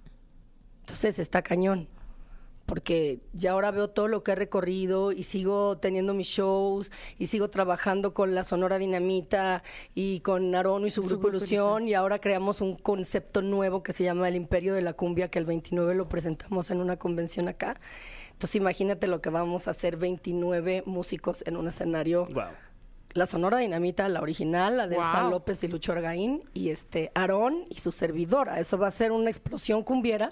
[0.81, 1.87] Entonces está cañón.
[2.65, 7.27] Porque ya ahora veo todo lo que he recorrido y sigo teniendo mis shows y
[7.27, 9.63] sigo trabajando con la Sonora Dinamita
[9.93, 13.83] y con Aarón y su, Su grupo Grupo Ilusión y ahora creamos un concepto nuevo
[13.83, 16.95] que se llama el Imperio de la Cumbia que el 29 lo presentamos en una
[16.95, 17.81] convención acá.
[18.33, 22.43] Entonces imagínate lo que vamos a hacer 29 músicos en un escenario Wow.
[23.13, 25.31] la Sonora Dinamita, la original, la de Elsa Wow.
[25.31, 28.59] López y Lucho Argaín, y este Aarón y su servidora.
[28.59, 30.31] Eso va a ser una explosión cumbiera.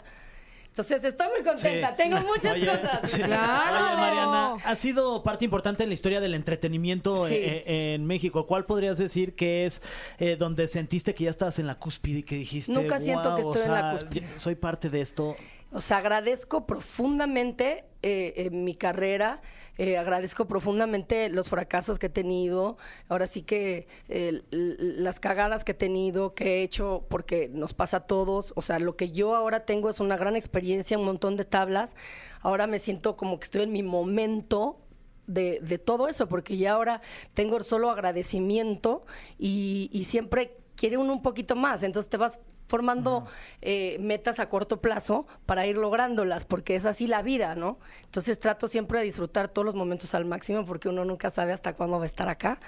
[0.70, 1.96] Entonces estoy muy contenta, Sí.
[1.98, 3.12] tengo muchas Oye, cosas.
[3.12, 3.22] sí.
[3.22, 3.86] Claro.
[3.88, 7.34] Oye, Mariana, ha sido parte importante en la historia del entretenimiento Sí.
[7.36, 8.48] eh, eh, en México.
[8.48, 9.82] ¿Cuál podrías decir que es
[10.18, 13.44] eh, donde sentiste que ya estabas en la cúspide y que dijiste, Nunca siento que
[13.44, 14.28] "Guau, o estoy en la cúspide"?
[14.40, 15.36] soy parte de esto?
[15.72, 19.42] O sea, agradezco profundamente eh, mi carrera,
[19.78, 25.72] eh, agradezco profundamente los fracasos que he tenido, ahora sí que eh, las cagadas que
[25.72, 29.34] he tenido, que he hecho, porque nos pasa a todos, o sea, lo que yo
[29.34, 31.96] ahora tengo es una gran experiencia, un montón de tablas,
[32.42, 34.78] ahora me siento como que estoy en mi momento
[35.26, 37.02] de, de todo eso, porque ya ahora
[37.34, 39.06] tengo solo agradecimiento
[39.40, 42.40] y, y siempre quiere uno un poquito más, entonces te vas
[42.72, 43.26] formando
[43.62, 47.80] eh, metas a corto plazo para ir lográndolas, porque es así la vida, ¿no?
[48.06, 51.74] Entonces trato siempre de disfrutar todos los momentos al máximo, porque uno nunca sabe hasta
[51.76, 52.60] cuándo va a estar acá.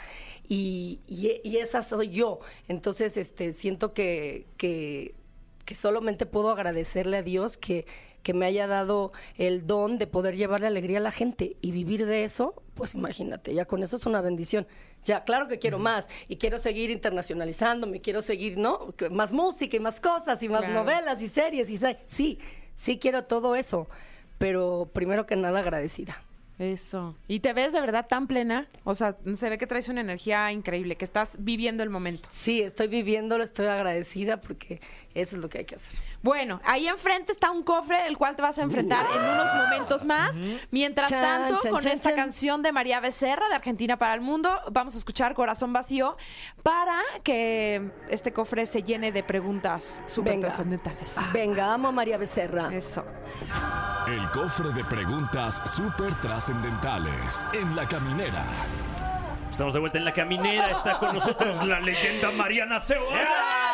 [0.47, 2.39] Y, y- y esa soy yo.
[2.67, 5.15] Entonces, este, siento que, que,
[5.65, 7.85] que solamente puedo agradecerle a Dios que,
[8.23, 12.05] que me haya dado el don de poder llevarle alegría a la gente y vivir
[12.05, 14.67] de eso, pues imagínate, ya con eso es una bendición.
[15.03, 18.93] Ya, claro que quiero más y quiero seguir internacionalizándome, quiero seguir, ¿no?
[19.11, 20.73] Más música y más cosas y más Claro.
[20.75, 22.39] novelas y series y sí,
[22.75, 23.87] sí quiero todo eso,
[24.37, 26.17] pero primero que nada agradecida.
[26.59, 27.15] Eso.
[27.27, 28.67] ¿Y te ves de verdad tan plena?
[28.83, 32.29] O sea, se ve que traes una energía increíble, que estás viviendo el momento.
[32.31, 34.79] Sí, estoy viviéndolo, estoy agradecida porque
[35.15, 35.91] eso es lo que hay que hacer.
[36.21, 40.05] Bueno, ahí enfrente está un cofre el cual te vas a enfrentar en unos momentos
[40.05, 40.35] más.
[40.69, 42.17] Mientras Chan, tanto, chan, con chan, esta chan.
[42.17, 46.17] canción de María Becerra de Argentina para el Mundo, vamos a escuchar Corazón Vacío
[46.61, 50.47] para que este cofre se llene de preguntas súper Venga.
[50.49, 51.17] trascendentales.
[51.33, 52.73] Venga, amo a María Becerra.
[52.73, 53.03] Eso.
[54.07, 58.43] El cofre de preguntas súper trascendentales en la caminera.
[59.49, 60.71] Estamos de vuelta en la caminera.
[60.71, 63.72] Está con nosotros la leyenda Mariana Seoane.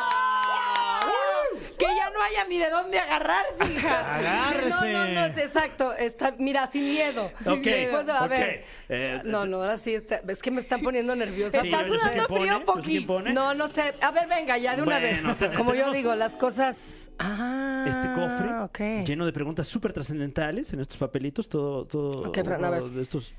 [1.80, 4.16] Que ya no haya ni de dónde agarrarse, hija.
[4.16, 4.92] Agárrese.
[4.92, 5.94] No, no, no, exacto.
[5.94, 7.32] Está, mira, sin miedo.
[7.40, 8.04] Sin miedo.
[8.14, 8.66] A ver.
[8.90, 10.22] Eh, no, no, ahora sí está.
[10.28, 11.62] Es que me están poniendo nerviosa.
[11.62, 13.08] Sí, Está ¿no sé sudando frío, ¿No sé Poqui.
[13.34, 13.94] No, no sé.
[14.02, 15.52] A ver, venga, ya de una Bueno, vez.
[15.58, 17.10] Como yo digo, las cosas.
[17.18, 17.86] Ah.
[17.88, 22.70] Este cofre lleno de preguntas súper trascendentales en estos papelitos, todo, todo Ok, Fran, a
[22.70, 22.84] ver.
[23.00, 23.34] estos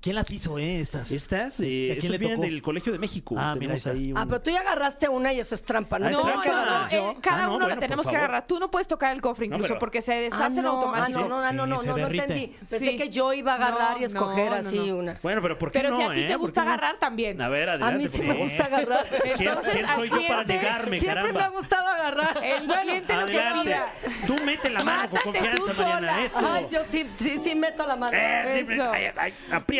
[0.00, 0.80] ¿Quién las hizo, eh?
[0.80, 1.10] Estas.
[1.10, 2.46] estas, ¿Y eh, a quién estos le vienen tocó?
[2.48, 3.34] del Colegio de México.
[3.36, 4.20] Ah, mira, Tenemos ahí ahí está.
[4.20, 5.98] un- Ah, pero tú ya agarraste una y eso es trampa.
[5.98, 6.44] No Ah, trampa.
[6.44, 7.10] No, yo.
[7.10, 8.18] eh, cada Ah, no, uno bueno, la tenemos que favor.
[8.28, 8.46] agarrar.
[8.46, 10.72] Tú no puedes tocar el cofre No, incluso pero- porque se Ah, deshace en no,
[10.72, 11.18] automático.
[11.18, 12.22] Ah, no, no, ah, no, no, Sí, no, se no derrite.
[12.24, 12.46] entendí.
[12.58, 12.96] Pensé Sí.
[12.96, 14.96] que yo iba a agarrar y No, escoger no, no, así no.
[14.96, 15.18] una.
[15.24, 16.26] Bueno, pero ¿por qué Pero no, si a ti eh?
[16.26, 16.72] te ¿Por gusta qué no?
[16.72, 17.42] agarrar también.
[17.42, 18.04] A ver, A adelante.
[18.04, 19.06] mí sí me gusta agarrar.
[19.36, 22.38] ¿Quién, Entonces, quién al soy yo para cliente negarme, Siempre me ha gustado agarrar.
[22.44, 23.64] El cliente lo que Adelante.
[23.64, 23.86] pida.
[24.28, 26.12] Tú mete la mano con Mátate tú confianza, Mariana.
[26.12, 26.24] sola.
[26.24, 26.52] Eso.
[26.52, 28.16] Ay, yo sí, sí, sí meto la mano.
[28.16, 28.90] Eh, sí, Eso.
[28.92, 29.34] ay, ay,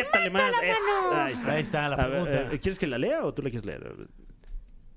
[0.07, 0.51] apriétale más.
[0.51, 1.21] la es- mano.
[1.23, 1.51] Ahí está.
[1.51, 2.55] Ahí está la A ver, pregunta.
[2.55, 4.07] eh, ¿Quieres que la lea o tú la quieres leer?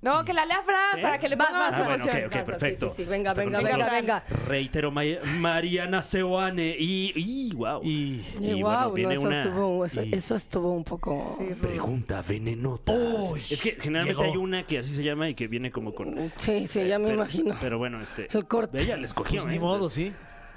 [0.03, 1.03] No, que la lea Fran ¿Sí?
[1.03, 2.25] para que le Vas, ponga vas, más Ah, bueno, ok, emoción.
[2.27, 2.89] ok, Vas, vas, perfecto.
[2.89, 4.01] sí, sí, sí, venga, Está con venga, venga, nosotros.
[4.01, 4.25] venga.
[4.49, 5.03] Reitero, Ma-
[5.39, 6.75] Mariana Seoane.
[6.79, 7.83] Y, y wow.
[7.85, 8.25] Y.
[8.41, 11.39] Y Y bueno, wow, no, eso, estuvo, eso, y- eso estuvo un poco...
[11.61, 12.93] Pregunta venenota.
[12.95, 14.33] Uy, es que generalmente llegó.
[14.33, 16.33] hay una que así se llama y que viene como con.
[16.37, 17.55] Sí, sí, ya me pero- imagino.
[17.61, 18.27] Pero bueno, este.
[18.33, 18.83] El corte.
[18.83, 19.43] Ella le escogió.
[19.43, 19.61] Pues ni ¿eh?
[19.61, 20.15] modo, sí.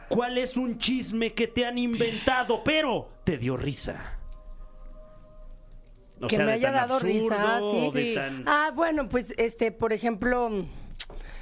[0.07, 4.19] ¿Cuál es un chisme que te han inventado, pero te dio risa?
[6.21, 7.97] O que sea, me de haya tan dado risa, o sí.
[8.09, 10.49] de tan- Ah, bueno, pues, este, por ejemplo,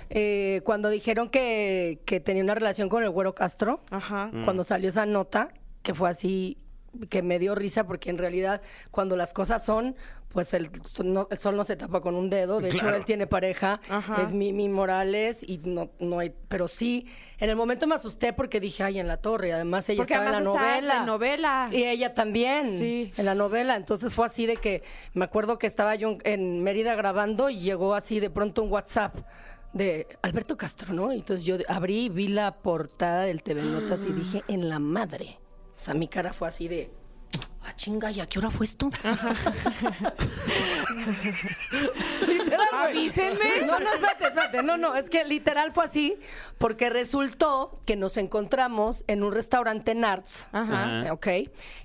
[0.09, 4.29] eh, cuando dijeron que, que tenía una relación con el Güero Castro, Ajá.
[4.31, 4.43] Mm.
[4.43, 5.49] cuando salió esa nota,
[5.83, 6.57] que fue así,
[7.09, 9.95] que me dio risa, porque en realidad, cuando las cosas son,
[10.33, 10.69] pues el,
[11.03, 12.59] no- el sol no se tapa con un dedo.
[12.61, 14.21] De hecho, él tiene pareja, Ajá.
[14.23, 17.05] es Mimi Morales, y no, no hay, pero sí,
[17.37, 20.13] en el momento me asusté porque dije, ay, en la torre, y además ella Porque
[20.13, 20.97] estaba además en la novela.
[20.97, 21.69] en novela.
[21.71, 23.11] Y ella también, Sí.
[23.17, 23.75] en la novela.
[23.75, 27.93] Entonces fue así de que me acuerdo que estaba yo en Mérida grabando y llegó
[27.95, 29.15] así de pronto un WhatsApp
[29.73, 31.11] de Alberto Castro, ¿no?
[31.11, 35.39] Entonces yo abrí, vi la portada del TV Notas y dije, en la madre.
[35.75, 36.91] O sea, mi cara fue así de,
[37.63, 38.89] ah, chinga, ¿y a qué hora fue esto?
[42.27, 42.67] Literal.
[42.73, 43.61] Avísenme.
[43.65, 44.63] No, no, espérate, espérate.
[44.63, 46.17] No, no, es que literal fue así
[46.57, 50.47] porque resultó que nos encontramos en un restaurante Narts.
[50.51, 51.01] Ajá.
[51.01, 51.13] Ajá.
[51.13, 51.27] Ok.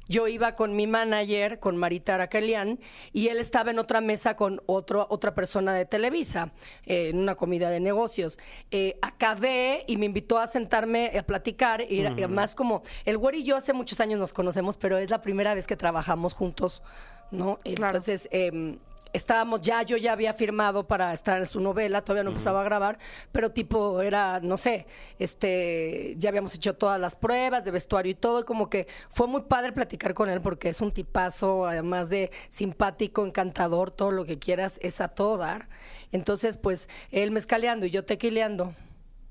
[0.08, 2.78] Yo iba con mi manager, con Marita Aracelian,
[3.12, 6.52] y él estaba en otra mesa con otro, otra persona de Televisa,
[6.84, 8.38] eh, en una comida de negocios.
[8.70, 13.38] Eh, acabé y me invitó a sentarme a platicar, y y además como, el güero
[13.38, 16.82] y yo hace muchos años nos conocemos, pero es la primera vez que trabajamos juntos,
[17.30, 17.58] ¿no?
[17.62, 17.86] Claro.
[17.86, 18.78] Entonces, em,
[19.16, 22.64] estábamos ya, yo ya había firmado para estar en su novela, todavía no empezaba a
[22.64, 22.98] grabar,
[23.32, 24.86] pero tipo era, no sé,
[25.18, 29.26] este, ya habíamos hecho todas las pruebas de vestuario y todo, y como que fue
[29.26, 34.24] muy padre platicar con él porque es un tipazo, además de simpático, encantador, todo lo
[34.24, 35.68] que quieras, es a todo dar.
[36.12, 38.74] Entonces, pues, él mezcaleando y yo tequileando.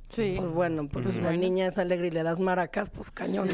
[0.09, 0.35] Sí.
[0.37, 3.53] Pues bueno, pues la niña es alegre y le das maracas, pues cañón, ¿no?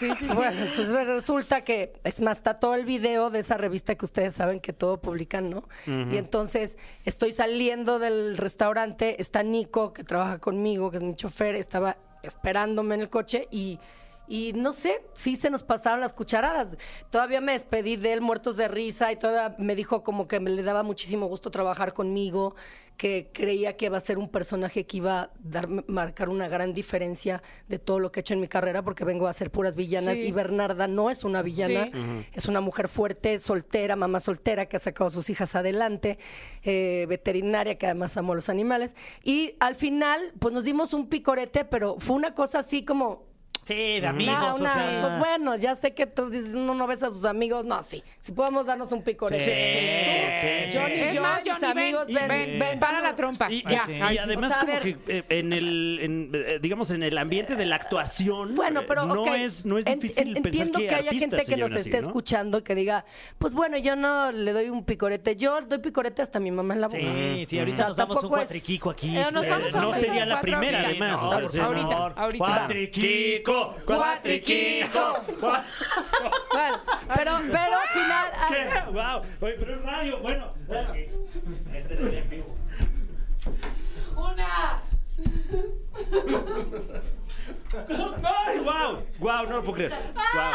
[0.00, 0.34] Sí, sí, sí.
[0.34, 4.32] Bueno, entonces resulta que, es más, está todo el video de esa revista que ustedes
[4.32, 5.68] saben que todo publican, ¿no?
[5.86, 11.54] Y entonces estoy saliendo del restaurante, está Nico, que trabaja conmigo, que es mi chofer,
[11.54, 13.78] estaba esperándome en el coche y,
[14.30, 16.76] y no sé, sí se nos pasaron las cucharadas.
[17.10, 20.50] Todavía me despedí de él muertos de risa y todavía me dijo como que me
[20.50, 22.54] le daba muchísimo gusto trabajar conmigo,
[22.96, 26.74] que creía que iba a ser un personaje que iba a dar, marcar una gran
[26.74, 29.74] diferencia de todo lo que he hecho en mi carrera, porque vengo a hacer puras
[29.74, 30.26] villanas Sí.
[30.26, 32.26] y Bernarda no es una villana, Sí.
[32.34, 36.18] es una mujer fuerte, soltera, mamá soltera que ha sacado a sus hijas adelante,
[36.62, 38.94] eh, veterinaria que además amó a los animales.
[39.24, 43.29] Y al final, pues nos dimos un picorete, pero fue una cosa así como
[43.70, 44.98] Sí, de amigos, una- o sea.
[45.00, 47.64] Pues bueno, ya sé que tú dices, uno no ves a sus amigos.
[47.64, 48.02] No, sí.
[48.20, 49.44] Si podemos darnos un picorete.
[49.44, 50.40] Sí,
[50.72, 51.00] sí, Johnny, sí.
[51.02, 53.50] Es yo, más, mis Johnny, ven, amigos, ven, ven, ven, para la trompa.
[53.50, 53.84] Y, Ya.
[54.12, 54.82] y- además o sea, a como ver.
[54.82, 58.84] que eh, en el en, eh, digamos en el ambiente de la actuación Bueno, eh,
[58.88, 61.80] pero no es no es difícil en- pensar entiendo que, haya gente que nos así,
[61.80, 62.06] esté ¿no?
[62.08, 63.04] escuchando que diga,
[63.38, 66.80] pues bueno, yo no le doy un picorete, yo doy picorete hasta mi mamá en
[66.80, 66.98] la boca.
[67.00, 69.16] Sí, sí, O ahorita sea, nos damos un cuatriquico aquí.
[69.16, 72.44] Eh, nos vamos no sería la primera sí, además no, sí, ahorita, ahorita.
[72.44, 75.16] Cuatriquico, cuatriquico.
[75.40, 76.80] Bueno,
[77.14, 78.32] pero, pero al final...
[78.48, 78.90] ¿Qué?
[78.90, 79.22] Wow.
[79.40, 80.52] Oye, pero es radio, bueno.
[80.66, 80.94] bueno.
[80.94, 82.56] Este es en vivo.
[84.16, 84.82] Una.
[88.46, 89.04] ¡Ay, wow!
[89.18, 89.46] ¡Wow!
[89.46, 89.92] No lo puedo creer.
[90.14, 90.52] ¡Wow!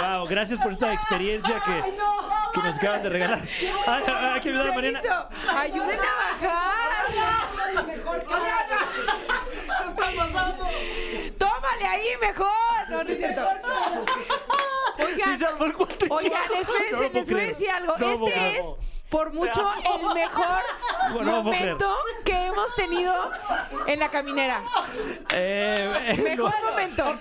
[0.00, 0.26] ¡Wow!
[0.28, 1.94] Gracias por esta experiencia que,
[2.54, 3.40] que nos acaban de regalar.
[3.86, 5.00] Ay, ay, hay que ayudar a Mariana.
[5.00, 5.28] Hizo.
[5.56, 7.00] Ayuden a bajar.
[11.88, 12.48] Ahí mejor.
[12.88, 13.42] No, no es cierto.
[15.02, 15.52] Oigan, se el
[16.10, 17.94] oigan, No espérense, les voy a decir algo.
[17.98, 18.66] No este es
[19.08, 20.62] por mucho el mejor
[21.10, 21.42] No creer.
[21.42, 23.30] momento que hemos tenido
[23.86, 24.62] en la caminera.
[25.34, 27.18] Eh, eh, Mejor lo, momento.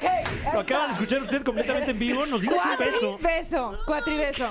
[0.53, 2.25] lo acaban de escuchar usted completamente en vivo.
[2.27, 3.17] Nos dimos un beso.
[3.17, 3.79] Cuatribeso.
[3.87, 4.49] Cuatribeso.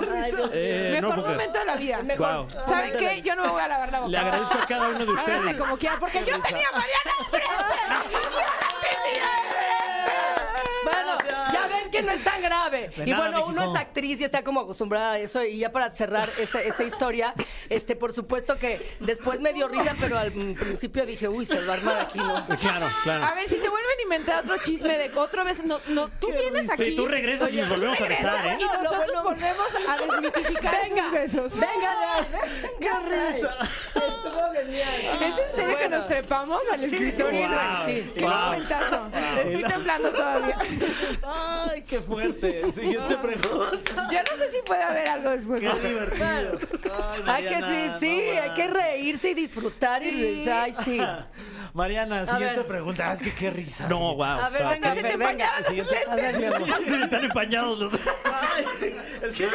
[0.51, 1.37] Eh, no Mejor creer.
[1.37, 1.99] momento de la vida.
[2.17, 2.49] Wow.
[2.67, 3.21] ¿Saben qué?
[3.21, 4.11] Yo no me voy a lavar la boca.
[4.11, 5.57] Le agradezco a cada uno de Háganle ustedes.
[5.57, 7.47] como quieran, porque yo tenía a Mariana enfrente.
[8.21, 9.23] Yo la tenía
[10.91, 11.17] Bueno,
[11.89, 12.89] que no es tan grave.
[12.95, 13.75] De y nada, bueno, uno México.
[13.75, 15.43] es actriz y está como acostumbrada a eso.
[15.43, 17.33] Y ya para cerrar esa, esa historia,
[17.69, 21.73] este, por supuesto que después me dio risa, pero al principio dije, uy, se va
[21.73, 22.45] a armar aquí, ¿no?
[22.59, 23.25] Claro, claro.
[23.25, 26.09] A ver, si te vuelven a inventar otro chisme de que otra vez, no, no,
[26.19, 26.85] tú vienes aquí.
[26.85, 28.57] Sí, tú regresas y nos volvemos a besar, ¿eh?
[28.59, 31.59] Y nosotros bueno- volvemos a desmitificar Venga, esos besos.
[31.59, 32.25] venga, Leal,
[32.79, 32.89] qué
[33.33, 33.57] risa.
[33.59, 35.21] Estuvo genial.
[35.21, 37.49] ¿Es en serio que nos trepamos al escritorio?
[37.85, 38.11] Sí, sí.
[38.19, 39.09] Qué momentazo.
[39.43, 40.57] Estoy temblando todavía.
[41.23, 42.71] Ay, qué fuerte.
[42.73, 44.07] Siguiente pregunta.
[44.11, 45.61] Ya no sé si puede haber algo después.
[45.61, 46.59] Qué divertido.
[46.95, 50.09] Ay, Hay que sí, Mariana, sí, no hay que reírse y disfrutar y
[50.43, 50.49] Sí.
[50.49, 51.01] ay, sí.
[51.73, 53.11] Mariana, siguiente pregunta.
[53.11, 53.87] Ay, qué, qué risa.
[53.87, 54.23] No, wow.
[54.23, 55.31] A ver, venga, se te venga.
[55.31, 55.97] empañaron los Siguiente.
[56.09, 56.69] A ver, mi amor.
[57.03, 57.93] Están empañados los.
[57.93, 59.49] Es que-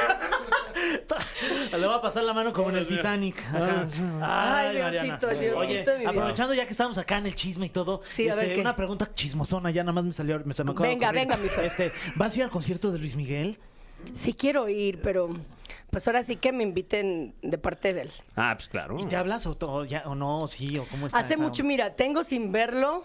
[1.73, 3.39] Le voy a pasar la mano como en el Titanic.
[3.49, 3.89] Acá.
[4.23, 4.91] Ay, Mariana.
[5.19, 6.11] Diosito, Diosito Oye, de mi vida.
[6.11, 9.11] aprovechando ya que estamos acá en el chisme y todo, Sí, a este, una pregunta
[9.15, 11.65] chismosona, ya nada más me salió, me, se me acaba de Venga, venga, mi Fer.
[11.65, 13.59] Este, ¿Vas a ir al concierto de Luis Miguel?
[14.15, 15.31] Sí quiero ir, pero
[15.91, 18.11] pues ahora sí que me inviten de parte de él.
[18.37, 18.99] Ah, pues claro.
[18.99, 20.47] ¿Y te hablas o, to- ya, o no?
[20.47, 21.69] Sí, o cómo está Hace esa mucho, onda?
[21.69, 23.03] mira, tengo sin verlo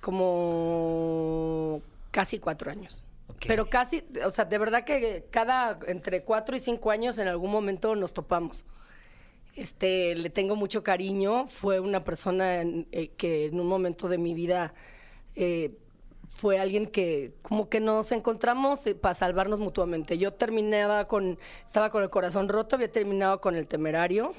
[0.00, 3.04] como casi cuatro años.
[3.46, 7.50] Pero casi, o sea, de verdad que cada entre cuatro y cinco años en algún
[7.50, 8.64] momento nos topamos.
[9.56, 11.46] Este, le tengo mucho cariño.
[11.48, 14.74] Fue una persona eh, que en un momento de mi vida
[15.36, 15.72] eh,
[16.28, 20.18] fue alguien que como que nos encontramos eh, para salvarnos mutuamente.
[20.18, 24.34] Yo terminaba con, estaba con el corazón roto, había terminado con el temerario.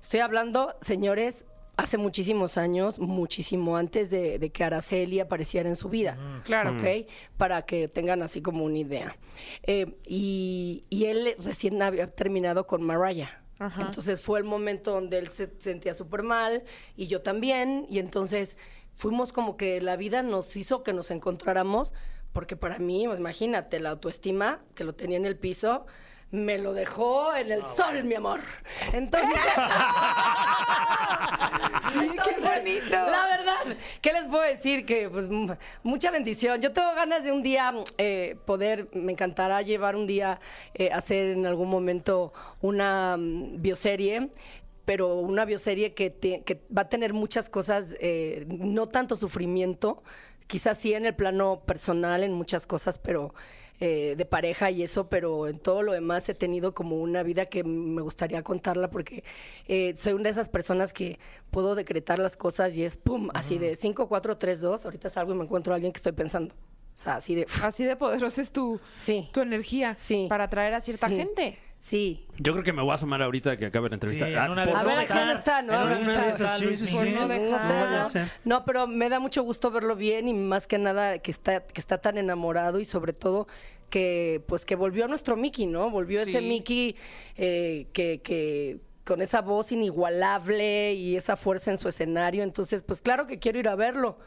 [0.00, 1.44] Estoy hablando, señores,
[1.76, 6.18] hace muchísimos años, muchísimo antes de, de que Araceli apareciera en su vida.
[6.44, 6.74] Claro.
[6.76, 7.08] ¿ok?
[7.36, 9.16] Para que tengan así como una idea.
[9.62, 13.42] Eh, y, y él recién había terminado con Mariah.
[13.58, 13.82] Ajá.
[13.82, 16.64] Entonces fue el momento donde él se sentía súper mal
[16.96, 17.86] y yo también.
[17.88, 18.56] Y entonces
[18.94, 21.94] fuimos como que la vida nos hizo que nos encontráramos,
[22.32, 25.86] porque para mí, pues, imagínate, la autoestima que lo tenía en el piso,
[26.32, 28.40] me lo dejó en el sol, mi amor.
[28.92, 29.30] Entonces...
[31.92, 32.90] ¡Qué bonito!
[32.90, 34.86] La verdad, ¿qué les puedo decir?
[34.86, 35.26] Que pues
[35.82, 36.60] mucha bendición.
[36.60, 40.40] Yo tengo ganas de un día eh, poder, me encantará llevar un día,
[40.74, 44.30] eh, hacer en algún momento una mm, bioserie
[44.84, 50.02] pero una bioserie que, te- que va a tener muchas cosas, eh, no tanto sufrimiento,
[50.48, 53.32] quizás sí en el plano personal, en muchas cosas, pero
[53.80, 57.46] eh, de pareja y eso, pero en todo lo demás he tenido como una vida
[57.46, 59.24] que me gustaría contarla porque
[59.66, 61.18] eh, soy una de esas personas que
[61.50, 65.32] puedo decretar las cosas y es pum, así de 5, 4, 3, 2, ahorita salgo
[65.34, 66.54] y me encuentro a alguien que estoy pensando.
[66.54, 67.46] O sea, así de...
[67.62, 69.28] Así de poderosa es tu, Sí.
[69.32, 70.26] tu energía Sí.
[70.28, 71.16] para atraer a cierta Sí.
[71.16, 71.58] gente.
[71.82, 72.24] Sí.
[72.38, 74.24] Yo creo que me voy a asomar ahorita que acabe la entrevista.
[74.26, 75.04] Sí, en Ah, una por de A ver, favor.
[75.04, 75.62] ¿a quién está?
[75.62, 75.72] ¿No?
[75.72, 75.92] A
[76.30, 76.58] está.
[76.58, 77.16] Luis Miguel.
[78.44, 81.80] no, pero me da mucho gusto verlo bien y más que nada que está, que
[81.80, 83.48] está tan enamorado y sobre todo
[83.90, 85.90] que pues que volvió a nuestro Mickey, ¿no?
[85.90, 86.30] Volvió Sí.
[86.30, 86.96] ese Mickey
[87.36, 92.44] eh, que, que con esa voz inigualable y esa fuerza en su escenario.
[92.44, 94.18] Entonces, pues claro que quiero ir a verlo.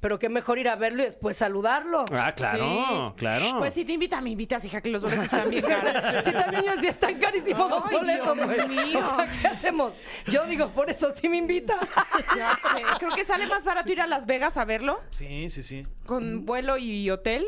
[0.00, 2.04] Pero qué mejor ir a verlo y después saludarlo.
[2.12, 3.14] Ah, claro, Sí.
[3.18, 3.58] claro.
[3.58, 6.24] Pues si te invita, me invitas, hija, que los boletos están bien caros.
[6.24, 8.68] Sí, también decía, están carísimos los boletos, Dios güey.
[8.68, 9.00] mío.
[9.04, 9.92] O sea, ¿qué hacemos?
[10.28, 11.76] Yo digo, por eso sí me invita.
[12.36, 12.82] Ya sé.
[12.98, 15.86] Creo que sale más barato ir a Las Vegas a verlo Sí, sí, sí.
[16.06, 17.46] con vuelo y hotel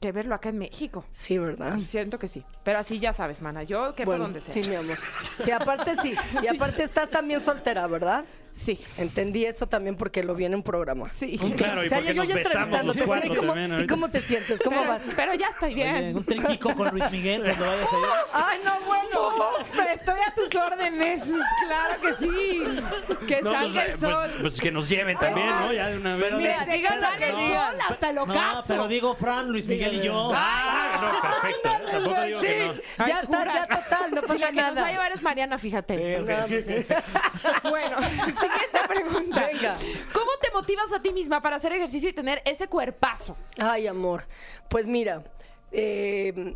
[0.00, 1.04] que verlo acá en México.
[1.12, 1.78] Sí, ¿verdad?
[1.80, 2.44] Siento que sí.
[2.62, 3.62] Pero así ya sabes, mana.
[3.62, 4.54] Yo que por Bueno, donde sea.
[4.54, 4.96] sí, mi amor.
[5.42, 6.14] Sí, aparte sí.
[6.42, 8.24] Y aparte estás también soltera, ¿verdad?
[8.54, 8.80] Sí.
[8.96, 11.08] Entendí eso también porque lo vi en un programa.
[11.08, 11.36] Sí.
[11.56, 12.98] Claro, y o sea, porque yo nos ya besamos entrevistándote.
[13.00, 13.94] los cuatro ¿Y cómo, también ¿Y ahorita.
[13.94, 14.60] cómo te sientes?
[14.62, 15.02] ¿Cómo Pero, vas?
[15.16, 15.96] pero ya estoy bien.
[15.96, 18.24] Oye, un tríptico con Luis Miguel cuando vayas allá.
[18.32, 19.04] Ay, no, bueno.
[19.94, 21.22] Estoy a tus órdenes.
[21.66, 22.62] Claro que sí.
[23.26, 24.30] Que No, salga pues, el pues- sol.
[24.40, 25.72] pues que nos lleven también, ¿no?
[25.72, 26.32] Ya de una vez.
[26.34, 27.70] Mira, digan lo que el digan.
[27.72, 28.64] sol hasta el No, ocaso.
[28.68, 30.30] pero digo Fran, Luis Miguel y yo.
[30.32, 31.70] Ah, no, perfecto.
[32.04, 32.72] Tampoco digo Sí, que no.
[32.98, 34.90] Ay, ya está, ya total, no Si pasa la que nos va a nada.
[34.92, 36.20] llevar es Mariana, fíjate.
[36.20, 36.30] Ok.
[37.70, 39.46] Bueno, siguiente pregunta.
[39.52, 39.76] Venga.
[40.12, 43.36] ¿Cómo te motivas a ti misma para hacer ejercicio y tener ese cuerpazo?
[43.58, 44.26] Ay, amor.
[44.68, 45.24] Pues mira,
[45.72, 46.54] eh,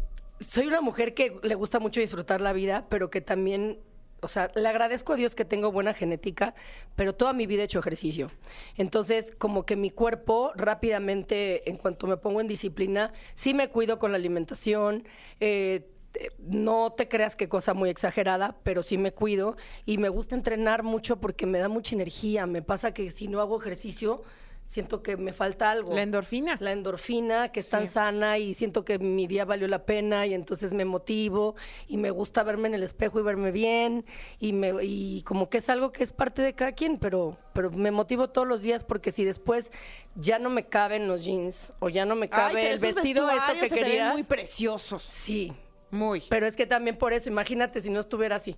[0.48, 3.78] soy una mujer que le gusta mucho disfrutar la vida, pero que también,
[4.20, 6.54] o sea, le agradezco a Dios que tengo buena genética,
[6.96, 8.30] pero toda mi vida he hecho ejercicio.
[8.76, 13.98] Entonces, como que mi cuerpo rápidamente, en cuanto me pongo en disciplina, sí me cuido
[13.98, 15.06] con la alimentación.
[15.40, 20.08] eh, eh, no te creas que cosa muy exagerada, pero sí me cuido y me
[20.08, 22.46] gusta entrenar mucho porque me da mucha energía.
[22.46, 24.22] Me pasa que si no hago ejercicio,
[24.68, 26.58] siento que me falta algo La endorfina.
[26.60, 30.34] la endorfina, que es tan sana y siento que mi día valió la pena y
[30.34, 31.56] entonces me motivo
[31.88, 34.04] y me gusta verme en el espejo y verme bien
[34.38, 37.70] y me y como que es algo que es parte de cada quien, pero pero
[37.70, 39.72] me motivo todos los días porque si después
[40.14, 43.68] ya no me caben los jeans o ya no me cabe el vestido eso que
[43.70, 44.12] se te ven querías.
[44.12, 45.02] muy preciosos.
[45.02, 45.52] Sí,
[45.90, 46.22] Muy.
[46.28, 48.54] pero es que también por eso, imagínate si no estuviera así.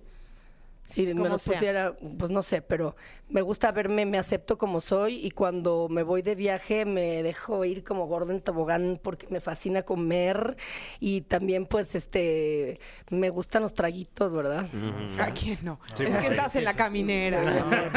[0.85, 2.95] Si me lo pusiera, pues no sé, pero
[3.29, 7.63] me gusta verme, me acepto como soy y cuando me voy de viaje me dejo
[7.63, 10.57] ir como gordo en tobogán porque me fascina comer
[10.99, 14.67] y también pues este me gustan los traguitos, ¿verdad?
[15.19, 15.79] ¿A quién no?
[15.97, 17.41] es que estás en la caminera.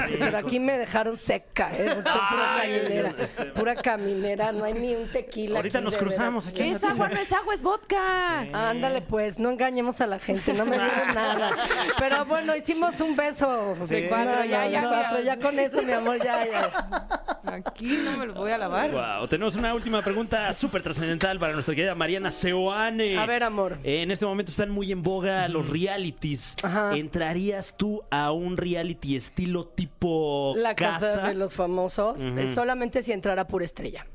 [0.07, 1.89] Sí, pero aquí me dejaron seca, ¿eh?
[1.89, 3.17] Soy pura caminera,
[3.55, 5.57] pura caminera, no hay ni un tequila.
[5.57, 6.63] Ahorita aquí, nos cruzamos aquí.
[6.63, 8.41] Es agua, no es agua, es vodka.
[8.71, 11.57] Ándale, pues, no engañemos a la gente, no me dieron nada.
[11.99, 13.75] Pero bueno, hicimos un beso.
[13.89, 15.35] De cuatro, ya, ya, cuatro, mira.
[15.35, 17.31] ya con eso, mi amor, ya, ya.
[17.45, 18.91] Aquí no me los voy a lavar.
[18.91, 23.19] Wow, tenemos una última pregunta súper trascendental para nuestra querida Mariana Seoane.
[23.19, 23.79] A ver, amor.
[23.85, 26.57] En este momento están muy en boga los realities.
[26.63, 26.97] Ajá.
[26.97, 33.13] ¿Entrarías tú a un reality estilo tipo La casa, de los famosos, eh, solamente si
[33.13, 34.07] entrara pura estrella.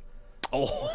[0.52, 0.90] Oh,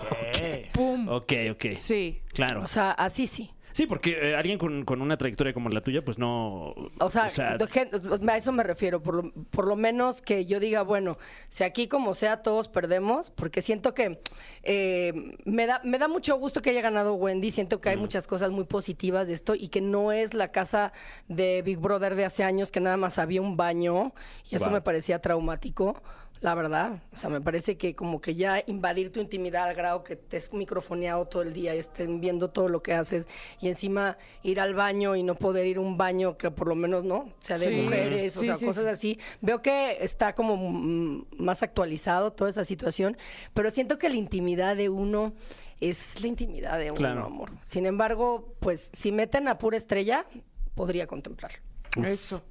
[0.72, 1.08] Pum.
[1.08, 1.64] ok, ok.
[1.78, 2.20] Sí.
[2.32, 2.62] Claro.
[2.62, 3.52] O sea, así sí.
[3.74, 6.68] Sí, porque eh, alguien con, con una trayectoria como la tuya, pues no.
[7.00, 11.18] O sea, a eso me refiero, por lo, por lo menos que yo diga, bueno,
[11.48, 14.20] si aquí como sea todos perdemos, porque siento que
[14.62, 15.12] eh,
[15.44, 18.52] me, da, me da mucho gusto que haya ganado Wendy, siento que hay muchas cosas
[18.52, 20.92] muy positivas de esto y que no es la casa
[21.26, 24.14] de Big Brother de hace años que nada más había un baño
[24.48, 24.74] y eso Wow.
[24.74, 26.00] me parecía traumático.
[26.44, 30.04] La verdad, o sea, me parece que como que ya invadir tu intimidad al grado
[30.04, 33.26] que te es microfoneado todo el día y estén viendo todo lo que haces
[33.62, 36.74] y encima ir al baño y no poder ir a un baño que por lo
[36.74, 37.80] menos no sea de Sí.
[37.80, 38.90] mujeres, o sea, sí, cosas sí.
[38.90, 39.18] así.
[39.40, 43.16] Veo que está como más actualizado toda esa situación,
[43.54, 45.32] pero siento que la intimidad de uno
[45.80, 47.24] es la intimidad de uno, Claro.
[47.24, 47.52] amor.
[47.62, 50.26] Sin embargo, pues si meten a pura estrella,
[50.74, 51.58] podría contemplarlo.
[52.04, 52.42] Eso.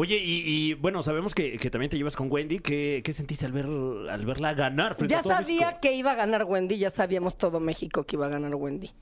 [0.00, 2.60] Oye, y, y, bueno, sabemos que, que también te llevas con Wendy.
[2.60, 4.94] ¿Qué, qué sentiste al ver al verla ganar?
[4.94, 5.80] frente Ya a todo sabía México?
[5.82, 8.92] que iba a ganar Wendy, ya sabíamos todo México que iba a ganar Wendy.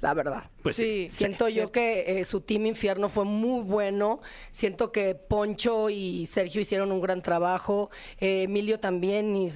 [0.00, 0.44] La verdad.
[0.62, 1.06] Pues sí.
[1.08, 1.16] sí.
[1.16, 1.72] Siento yo cierto.
[1.72, 4.20] que eh, su team Infierno fue muy bueno.
[4.52, 7.90] Siento que Poncho y Sergio hicieron un gran trabajo.
[8.20, 9.50] Eh, Emilio también y-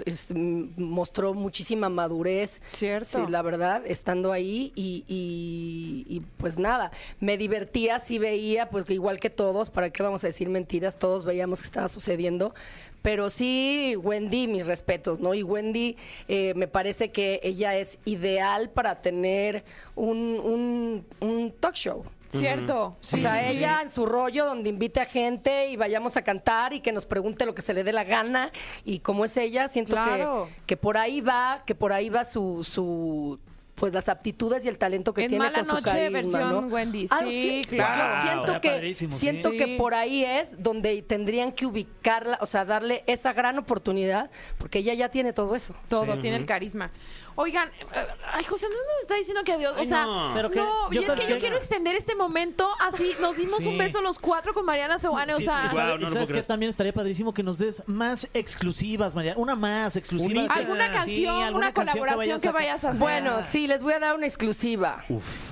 [0.77, 2.61] mostró muchísima madurez.
[2.67, 3.25] Cierto.
[3.27, 4.73] Sí, la verdad, estando ahí.
[4.75, 10.03] Y, y- y, pues nada, me divertía, sí veía, pues igual que todos, ¿para qué
[10.03, 10.99] vamos a decir mentiras?
[10.99, 12.55] Todos veíamos que estaba sucediendo.
[13.03, 15.35] Pero sí, Wendy, mis respetos, ¿no?
[15.35, 15.97] Y Wendy,
[16.29, 19.65] eh, me parece que ella es ideal para tener
[19.97, 22.05] un, un, un talk show.
[22.29, 22.85] Cierto.
[22.85, 23.59] o sea, sí, sí.
[23.59, 27.05] ella en su rollo donde invite a gente y vayamos a cantar y que nos
[27.05, 28.51] pregunte lo que se le dé la gana
[28.87, 30.49] y como es ella, siento Claro.
[30.61, 33.39] que, que por ahí va, que por ahí va su, su
[33.75, 36.69] pues las aptitudes y el talento que En tiene Mala con su Noche, carisma, versión
[36.69, 36.75] ¿no?
[36.75, 37.07] Wendy.
[37.11, 38.03] Ah, Sí, claro.
[38.15, 39.57] Yo siento que siento sí.
[39.57, 39.77] que Sí.
[39.77, 44.95] por ahí es donde tendrían que ubicarla, o sea, darle esa gran oportunidad, porque ella
[44.95, 45.75] ya tiene todo eso.
[45.89, 46.93] Todo, tiene el carisma.
[47.35, 49.75] Oigan, eh, ay, José no nos está diciendo que adiós.
[49.79, 50.29] O sea, no.
[50.29, 50.59] no, Pero que-
[50.91, 53.15] y yo es que yo quiero extender este momento así.
[53.21, 53.67] Nos dimos Sí.
[53.69, 55.71] un beso los cuatro con Mariana Seoane, o sea...
[55.73, 59.15] y no y lo sabes puedo que también estaría padrísimo que nos des más exclusivas,
[59.15, 59.35] María.
[59.37, 60.53] Una más exclusiva.
[60.53, 63.01] ¿Alguna sí, canción, alguna una canción colaboración que vayas a hacer?
[63.01, 65.05] Bueno, sí, les voy a dar una exclusiva.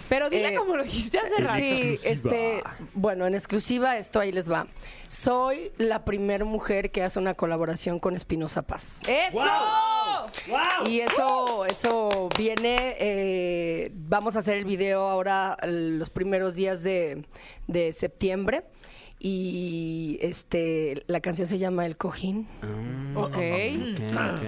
[0.08, 1.54] Pero dile eh, como lo dijiste hace rato.
[1.58, 2.62] Sí, este,
[2.94, 4.66] bueno, en exclusiva esto ahí les va.
[5.08, 9.00] Soy la primera mujer que hace una colaboración con Espinosa Paz.
[9.08, 9.38] ¡Eso!
[10.86, 17.24] Y eso, eso viene, eh, vamos a hacer el video ahora los primeros días de,
[17.66, 18.64] de septiembre.
[19.22, 22.48] Y este la canción se llama El Cojín.
[23.14, 23.36] Ok.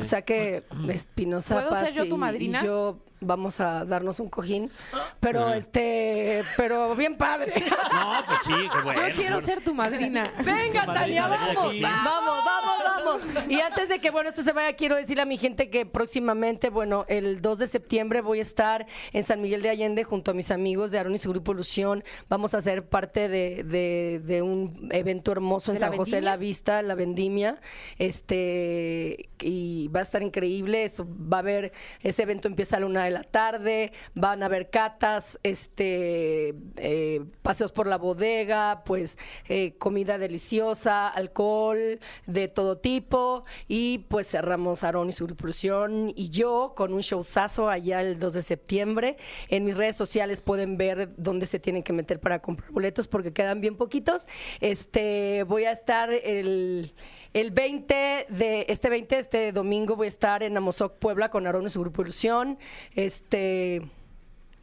[0.01, 2.61] O sea que Espinosa ¿Puedo Paz ser yo tu y- madrina?
[2.63, 4.71] y yo vamos a darnos un cojín,
[5.21, 7.53] pero este, pero bien padre.
[7.93, 9.09] No, pues sí, qué bueno.
[9.09, 10.25] Yo quiero ser tu madrina.
[10.45, 13.51] Venga, Tania, madrina de vamos, vamos, vamos, vamos.
[13.51, 16.71] Y antes de que, bueno, esto se vaya, quiero decirle a mi gente que próximamente,
[16.71, 20.35] bueno, el 2 de septiembre voy a estar en San Miguel de Allende junto a
[20.35, 22.03] mis amigos de Aaron y su grupo Ilusión.
[22.29, 26.17] Vamos a ser parte de, de- de un evento hermoso en ¿De la San José
[26.17, 27.61] de la Vista, la Vendimia.
[27.99, 30.85] Este, y va a estar increíble.
[30.85, 34.47] Eso, va a haber, ese evento empieza a la una de la tarde, van a
[34.47, 39.17] haber catas, este, eh, paseos por la bodega, pues
[39.49, 43.45] eh, comida deliciosa, alcohol de todo tipo.
[43.69, 48.35] Y pues cerramos Aarón y su Ilusión y yo con un showzazo allá el 2
[48.35, 49.17] de septiembre.
[49.49, 53.33] En mis redes sociales pueden ver dónde se tienen que meter para comprar boletos porque
[53.33, 54.27] quedan bien poquitos.
[54.61, 56.95] Este, voy a estar el
[57.35, 57.95] el 20
[58.29, 61.81] de este 20 este domingo voy a estar en Amozoc, Puebla con Aarón y su
[61.81, 62.59] grupo Ilusión.
[62.95, 63.83] Este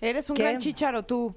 [0.02, 0.44] Eres un ¿Qué?
[0.44, 1.36] gran chicharo tú.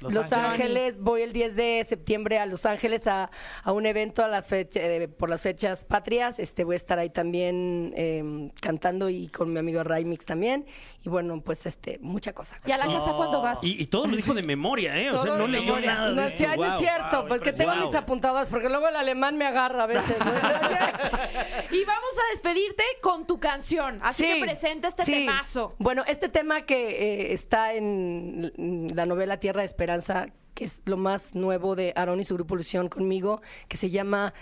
[0.00, 0.98] Los, Ángeles.
[0.98, 3.30] voy el 10 de septiembre a Los Ángeles a,
[3.62, 6.40] a un evento a las fecha- eh, por las fechas patrias.
[6.40, 10.66] Este voy a estar ahí también eh, cantando y con mi amigo Raimix también.
[11.04, 12.60] Y bueno, pues este, mucha cosa.
[12.64, 13.58] ¿Y a la casa cuándo vas?
[13.62, 15.10] Y, y todo lo dijo de memoria, ¿eh?
[15.10, 15.94] O sea, no de leyó memoria.
[15.94, 16.38] nada de No, esto.
[16.38, 19.44] sí, no es cierto, wow, pues que tengo mis apuntadas, porque luego el alemán me
[19.44, 20.16] agarra a veces.
[21.70, 23.98] Y vamos a despedirte con tu canción.
[24.02, 25.12] Así que presenta este sí.
[25.12, 25.74] temazo.
[25.78, 28.52] Bueno, este tema que eh, está en
[28.94, 32.54] la novela Tierra de Esperanza, que es lo más nuevo de Aaron y su grupo
[32.54, 34.34] Ilusión conmigo, que se llama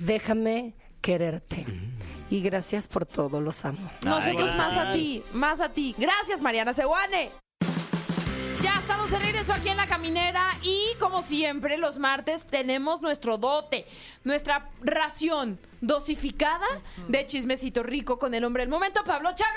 [0.00, 1.66] Déjame quererte.
[2.30, 3.90] Y gracias por todo, los amo.
[4.06, 5.94] Nosotros más a ti, más a ti.
[5.98, 7.30] Gracias, Mariana Sewane.
[8.62, 13.36] Ya estamos de regreso aquí en La Caminera y como siempre los martes tenemos nuestro
[13.36, 13.86] dote,
[14.24, 16.66] nuestra ración dosificada
[17.08, 19.52] de chismecito rico con el hombre del momento, Pablo Chagra.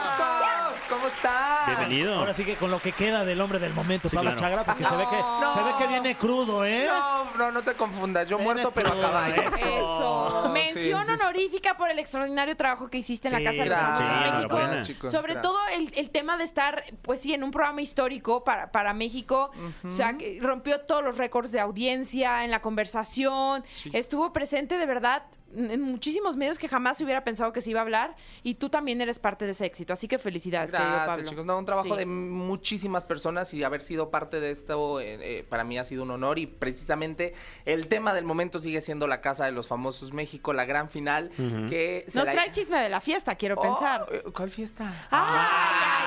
[0.00, 0.86] chicos!
[0.88, 1.66] ¿Cómo están?
[1.66, 2.14] Bienvenido.
[2.14, 4.40] Ahora sí que con lo que queda del hombre del momento, Sí, Pablo claro.
[4.40, 5.54] Chagra, porque se ve que No.
[5.54, 6.86] se ve que viene crudo, ¿eh?
[6.88, 8.28] No, no, no te confundas.
[8.28, 9.42] Yo muerto, pero a crudo, caballo.
[9.42, 10.42] Eso.
[10.46, 11.20] Sí, Mención sí, sí.
[11.22, 13.78] honorífica por el extraordinario trabajo que hiciste en Sí, la Casa de los.
[13.78, 14.54] Famosos Sí, de México.
[14.56, 14.82] enhorabuena.
[14.82, 15.52] chicos, Sobre gracias.
[15.52, 19.50] todo el, el tema de estar, pues sí, en un programa histórico para, para México.
[19.86, 23.64] O sea, que rompió todos los récords de audiencia, en la conversación.
[23.92, 25.22] Estuvo presente de verdad
[25.54, 28.16] en muchísimos medios que jamás se hubiera pensado que se iba a hablar.
[28.42, 29.92] Y tú también eres parte de ese éxito.
[29.92, 31.28] Así que felicidades, querido Gracias, Pablo.
[31.30, 31.46] chicos.
[31.46, 31.96] No, un trabajo Sí.
[31.98, 36.02] de muchísimas personas y haber sido parte de esto eh, eh, para mí ha sido
[36.04, 37.34] un honor y precisamente
[37.64, 41.30] el tema del momento sigue siendo la Casa de los Famosos México, la gran final
[41.68, 44.06] que se Nos la- trae chisme de la fiesta, quiero Oh, pensar.
[44.12, 44.92] eh, ¿Cuál fiesta?
[45.10, 45.26] Ay,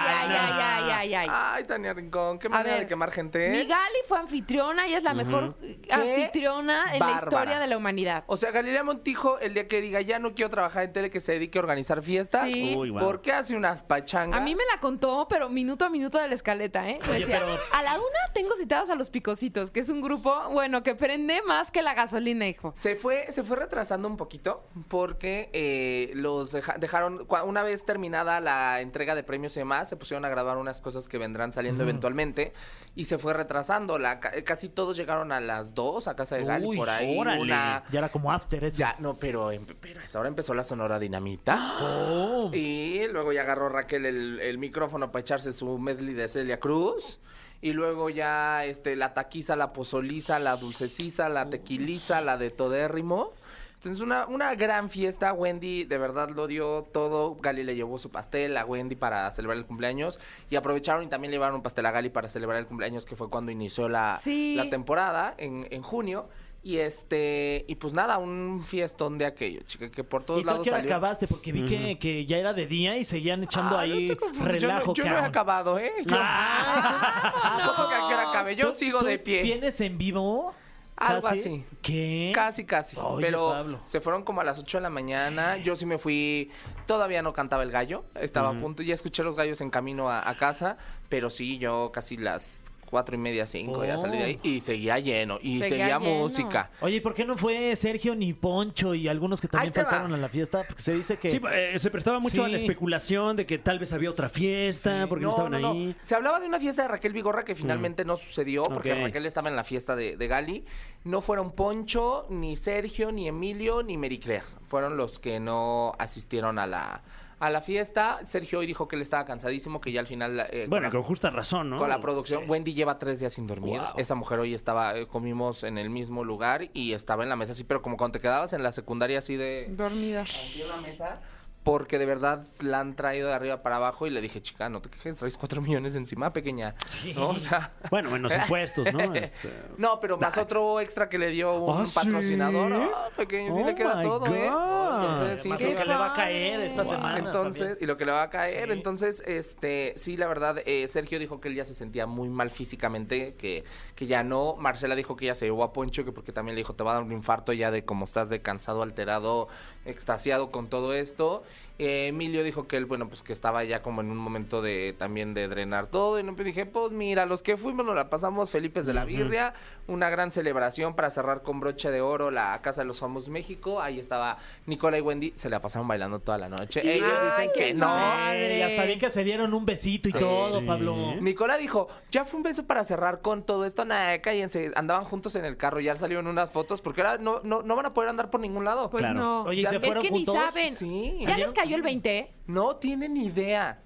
[0.07, 1.27] ay, ay, ay, ay, ay, ay.
[1.31, 3.49] Ay, Tania Rincón, qué A manera ver, de quemar gente.
[3.49, 5.55] Mi Gali fue anfitriona y es la mejor
[5.91, 8.23] anfitriona en la historia de la humanidad.
[8.27, 11.19] O sea, Galilea Montijo, el día que diga ya no quiero trabajar en tele, que
[11.19, 12.51] se dedique a organizar fiestas.
[12.51, 12.73] Sí.
[12.75, 12.99] Uy, wow.
[12.99, 14.39] ¿Por qué hace unas pachangas?
[14.39, 16.99] A mí me la contó, pero minuto a minuto de la escaleta, ¿eh?
[17.07, 20.83] Me decía, a la una tengo citados a los Picositos, que es un grupo, bueno,
[20.83, 22.71] que prende más que la gasolina, hijo.
[22.75, 28.39] Se fue, se fue retrasando un poquito porque eh, los deja- dejaron, una vez terminada
[28.39, 31.83] la entrega de premios y demás, se pusieron a grabar unas cosas que vendrán saliendo
[31.83, 32.53] eventualmente
[32.95, 33.97] y se fue retrasando.
[33.99, 37.17] La, ca- casi todos llegaron a las dos a casa de Gali Uy, por ahí.
[37.19, 37.41] órale.
[37.41, 38.77] Una, Ya era como after eso.
[38.77, 41.57] ya, no, pero, em- pero a esa hora empezó la sonora dinamita.
[41.81, 42.49] Oh.
[42.53, 47.19] Y luego ya agarró Raquel el, el micrófono para echarse su medley de Celia Cruz.
[47.61, 53.31] Y luego ya este, la taquiza, la pozoliza, la dulceciza, la tequiliza, la de todérrimo.
[53.75, 55.31] Entonces, una, una gran fiesta.
[55.33, 57.35] Wendy de verdad lo dio todo.
[57.35, 60.19] Gali le llevó su pastel a Wendy para celebrar el cumpleaños.
[60.49, 63.29] Y aprovecharon y también llevaron un pastel a Gali para celebrar el cumpleaños, que fue
[63.29, 64.55] cuando inició la, Sí.
[64.57, 66.27] la temporada, en, en junio.
[66.65, 70.63] Y este, y pues nada, un fiestón de aquello, chica, que por todos ¿Y lados
[70.63, 70.93] qué hora salió.
[70.93, 71.27] acabaste?
[71.27, 74.17] Porque vi que, que ya era de día y seguían echando Ah, ahí no te
[74.19, 74.93] confundas, yo no- relajo.
[74.93, 75.91] Yo no, he acabado, ¿eh?
[76.05, 78.55] Yo, Tampoco que a qué hora acabe.
[78.55, 79.43] Yo ¿Tú- sigo de pie.
[79.43, 80.53] ¿Vienes en vivo?
[80.95, 81.39] Algo ¿Casi?
[81.39, 81.65] así.
[81.81, 82.31] ¿Qué?
[82.35, 82.95] Casi, casi.
[82.99, 83.79] Oye, pero Pablo.
[83.85, 85.57] se fueron como a las 8 de la mañana.
[85.57, 86.51] Yo sí me fui.
[86.85, 88.05] Todavía no cantaba el gallo.
[88.15, 88.83] Estaba a punto.
[88.83, 90.77] Ya escuché los gallos en camino a, a casa.
[91.09, 92.61] Pero sí, yo casi las
[92.93, 93.83] cuatro y media, cinco.
[93.83, 94.39] Ya salí de ahí.
[94.43, 95.39] Y seguía lleno.
[95.41, 96.19] Y Seguía seguía, lleno.
[96.19, 96.69] música.
[96.79, 99.81] Oye, ¿y por qué no fue Sergio ni Poncho y algunos que también va.
[99.81, 100.63] faltaron a la fiesta?
[100.67, 101.31] Porque se dice que...
[101.31, 105.07] Sí, eh, se prestaba mucho a la especulación de que tal vez había otra fiesta,
[105.09, 105.95] porque no, estaban ahí.
[106.03, 108.93] Se hablaba de una fiesta de Raquel Vigorra que finalmente no sucedió porque.
[108.93, 110.65] Raquel estaba en la fiesta de, de Gali.
[111.03, 114.45] No fueron Poncho, ni Sergio, ni Emilio, ni Mary Claire.
[114.67, 117.01] Fueron los que no asistieron a la,
[117.45, 118.19] a la fiesta.
[118.25, 120.47] Sergio hoy dijo que él estaba cansadísimo, que ya al final...
[120.51, 121.77] eh, Bueno, con con la- justa razón, ¿no?
[121.79, 122.49] con la producción.
[122.49, 123.79] Wendy lleva tres días sin dormir.
[123.79, 123.89] Wow.
[123.97, 127.51] Esa mujer hoy estaba, eh, comimos en el mismo lugar y estaba en la mesa
[127.51, 129.67] así, pero como cuando te quedabas en la secundaria así de...
[129.71, 130.21] Dormida.
[130.21, 131.21] Así en la mesa.
[131.63, 134.81] Porque de verdad la han traído de arriba para abajo y le dije, chica, no
[134.81, 136.75] te quejes, traes cuatro millones encima, pequeña.
[137.15, 137.29] ¿No?
[137.29, 137.71] O sea...
[137.89, 139.13] Bueno, menos impuestos, ¿no?
[139.13, 141.93] Este, No, pero más otro extra que le dio un ¿Ah, sí?
[141.95, 142.73] patrocinador.
[142.73, 144.49] Ah, pequeño, sí Oh le queda my todo, ¿eh?
[144.49, 145.03] God.
[145.03, 145.69] Entonces, sí, sí.
[145.71, 147.17] lo que le va a caer esta semana.
[147.19, 151.19] Entonces, y lo que le va a caer, entonces, este, sí, la verdad, eh, Sergio
[151.19, 153.63] dijo que él ya se sentía muy mal físicamente, que,
[153.95, 154.55] que ya no.
[154.57, 156.91] Marcela dijo que ya se llevó a Poncho, que porque también le dijo, te va
[156.91, 159.47] a dar un infarto ya de cómo estás de cansado, alterado,
[159.85, 161.43] extasiado con todo esto.
[161.79, 164.93] Eh, Emilio dijo que él, bueno, pues que estaba ya como en un momento de
[164.97, 166.19] también de drenar todo.
[166.19, 169.05] Y no, pues dije, pues mira, los que fuimos nos la pasamos Felipes de la
[169.05, 169.53] Birria,
[169.87, 173.81] una gran celebración para cerrar con broche de oro la Casa de los Famosos México.
[173.81, 174.37] Ahí estaba
[174.67, 176.81] Nicola y Wendy, se la pasaron bailando toda la noche.
[176.83, 177.87] Ellos dicen que no.
[177.87, 178.59] padre.
[178.59, 180.19] Y hasta bien que se dieron un besito y Sí.
[180.19, 180.63] todo.
[180.65, 181.15] Pablo.
[181.21, 185.35] Nicola dijo, ya fue un beso para cerrar con todo esto, nada, cállense, andaban juntos
[185.35, 188.09] en el carro, ya salieron unas fotos, porque ahora no, no, no van a poder
[188.09, 188.89] andar por ningún lado.
[188.91, 189.19] Pues Claro.
[189.19, 189.43] no.
[189.43, 190.35] Oye, ¿y se es fueron es que juntos?
[190.35, 190.75] ni saben.
[190.75, 191.17] Sí.
[191.21, 192.33] ¿Ya les cayó el 20?
[192.47, 193.79] No tienen idea.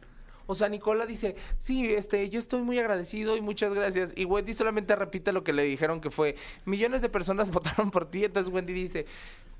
[0.50, 4.14] O sea, Nicola dice, sí, este, yo estoy muy agradecido y muchas gracias.
[4.16, 8.10] Y Wendy solamente repite lo que le dijeron que fue, millones de personas votaron por
[8.10, 8.24] ti.
[8.24, 9.06] Entonces Wendy dice,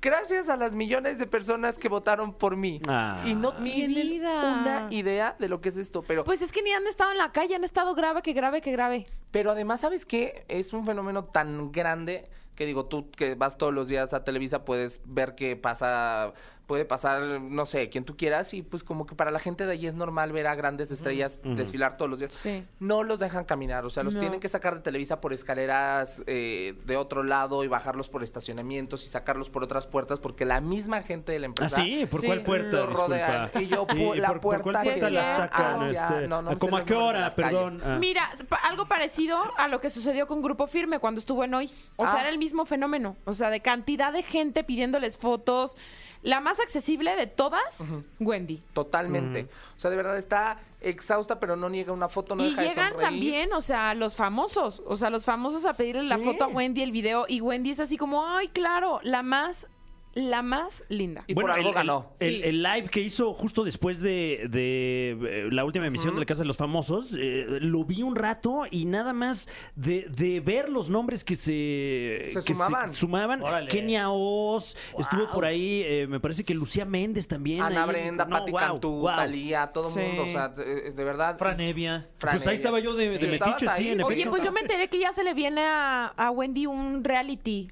[0.00, 2.80] gracias a las millones de personas que votaron por mí.
[2.88, 3.22] Ah.
[3.26, 4.60] y no Mi tienen vida.
[4.62, 6.02] una idea de lo que es esto.
[6.08, 8.62] Pero, Pues es que ni han estado en la calle, han estado grave, que grave,
[8.62, 9.06] que grave.
[9.30, 10.46] pero además, ¿sabes qué?
[10.48, 14.64] Es un fenómeno tan grande que digo, tú que vas todos los días a Televisa
[14.64, 16.32] puedes ver que pasa,
[16.68, 19.72] puede pasar, no sé, quien tú quieras y pues como que para la gente de
[19.72, 22.34] allí es normal ver a grandes estrellas desfilar todos los días.
[22.34, 22.62] Sí.
[22.78, 24.20] No los dejan caminar, o sea, los No.
[24.20, 29.06] tienen que sacar de Televisa por escaleras eh, de otro lado y bajarlos por estacionamientos
[29.06, 32.20] y sacarlos por otras puertas porque la misma gente de la Ah, empresa sí, ¿por
[32.20, 32.26] Sí.
[32.26, 32.86] cuál puerta?
[32.86, 33.50] Disculpa.
[33.58, 35.82] Y yo, Sí, la ¿por- por cuál puerta puerta que la sacan?
[35.82, 36.28] hacia- este?
[36.28, 37.30] no, no ¿A sé ¿Cómo a qué hora?
[37.34, 37.80] Perdón.
[37.82, 37.96] Ah.
[37.98, 41.70] Mira, pa- algo parecido a lo que sucedió con Grupo Firme cuando estuvo en hoy.
[41.96, 42.20] O sea, Ah.
[42.20, 43.16] era el mismo fenómeno.
[43.24, 45.74] O sea, de cantidad de gente pidiéndoles fotos.
[46.22, 47.84] La más accesible de todas,
[48.18, 48.62] Wendy.
[48.72, 49.48] Totalmente.
[49.76, 52.68] O sea, de verdad está exhausta, pero no niega una foto, no y deja de
[52.68, 53.10] llegan sonreír.
[53.10, 54.82] también, o sea, los famosos.
[54.86, 56.24] O sea, los famosos a pedirle la Sí.
[56.24, 57.24] foto a Wendy, el video.
[57.28, 59.68] Y Wendy es así como, ay, claro, la más,
[60.14, 61.22] la más linda.
[61.26, 62.12] Y por algo el, ganó.
[62.18, 62.40] El, Sí.
[62.44, 66.40] el live que hizo justo después de, de, eh, la última emisión de la Casa
[66.42, 70.88] de los Famosos, eh, lo vi un rato y nada más de, de ver los
[70.88, 72.92] nombres que se, Se que sumaban.
[72.92, 73.42] sumaban.
[73.42, 73.68] Órale.
[73.68, 75.30] Kenia Oz, estuvo Wow.
[75.34, 77.62] por ahí, eh, me parece que Lucía Méndez también.
[77.62, 77.88] Ana ahí.
[77.88, 79.16] Brenda, No, Pati wow, Cantú, wow.
[79.16, 80.00] Talía, todo el Sí.
[80.00, 80.22] mundo.
[80.24, 80.52] O sea,
[80.86, 81.36] es de verdad.
[81.38, 82.08] Franevia.
[82.18, 84.52] Fran Pues ahí estaba yo de- de Sí, metiche, estabas sí, en Oye, pues yo
[84.52, 87.68] me enteré que ya se le viene a, a Wendy un reality.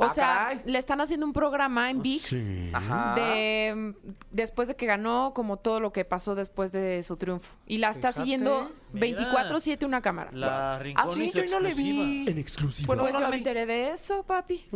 [0.00, 0.60] O Ah, sea, caray.
[0.64, 2.22] le están haciendo un programa en VIX.
[2.28, 2.70] Sí.
[2.72, 3.14] Ajá.
[3.14, 3.94] de
[4.30, 7.88] después de que ganó como todo lo que pasó después de su triunfo y la
[7.90, 8.20] está Fíjate.
[8.22, 9.18] siguiendo Mira.
[9.18, 10.30] 24/7 una cámara.
[10.32, 12.24] La Ah, Rincón sí, y su yo no le vi.
[12.28, 12.86] En exclusiva.
[12.86, 13.38] Bueno, pues no yo me vi.
[13.38, 14.66] enteré de eso, papi.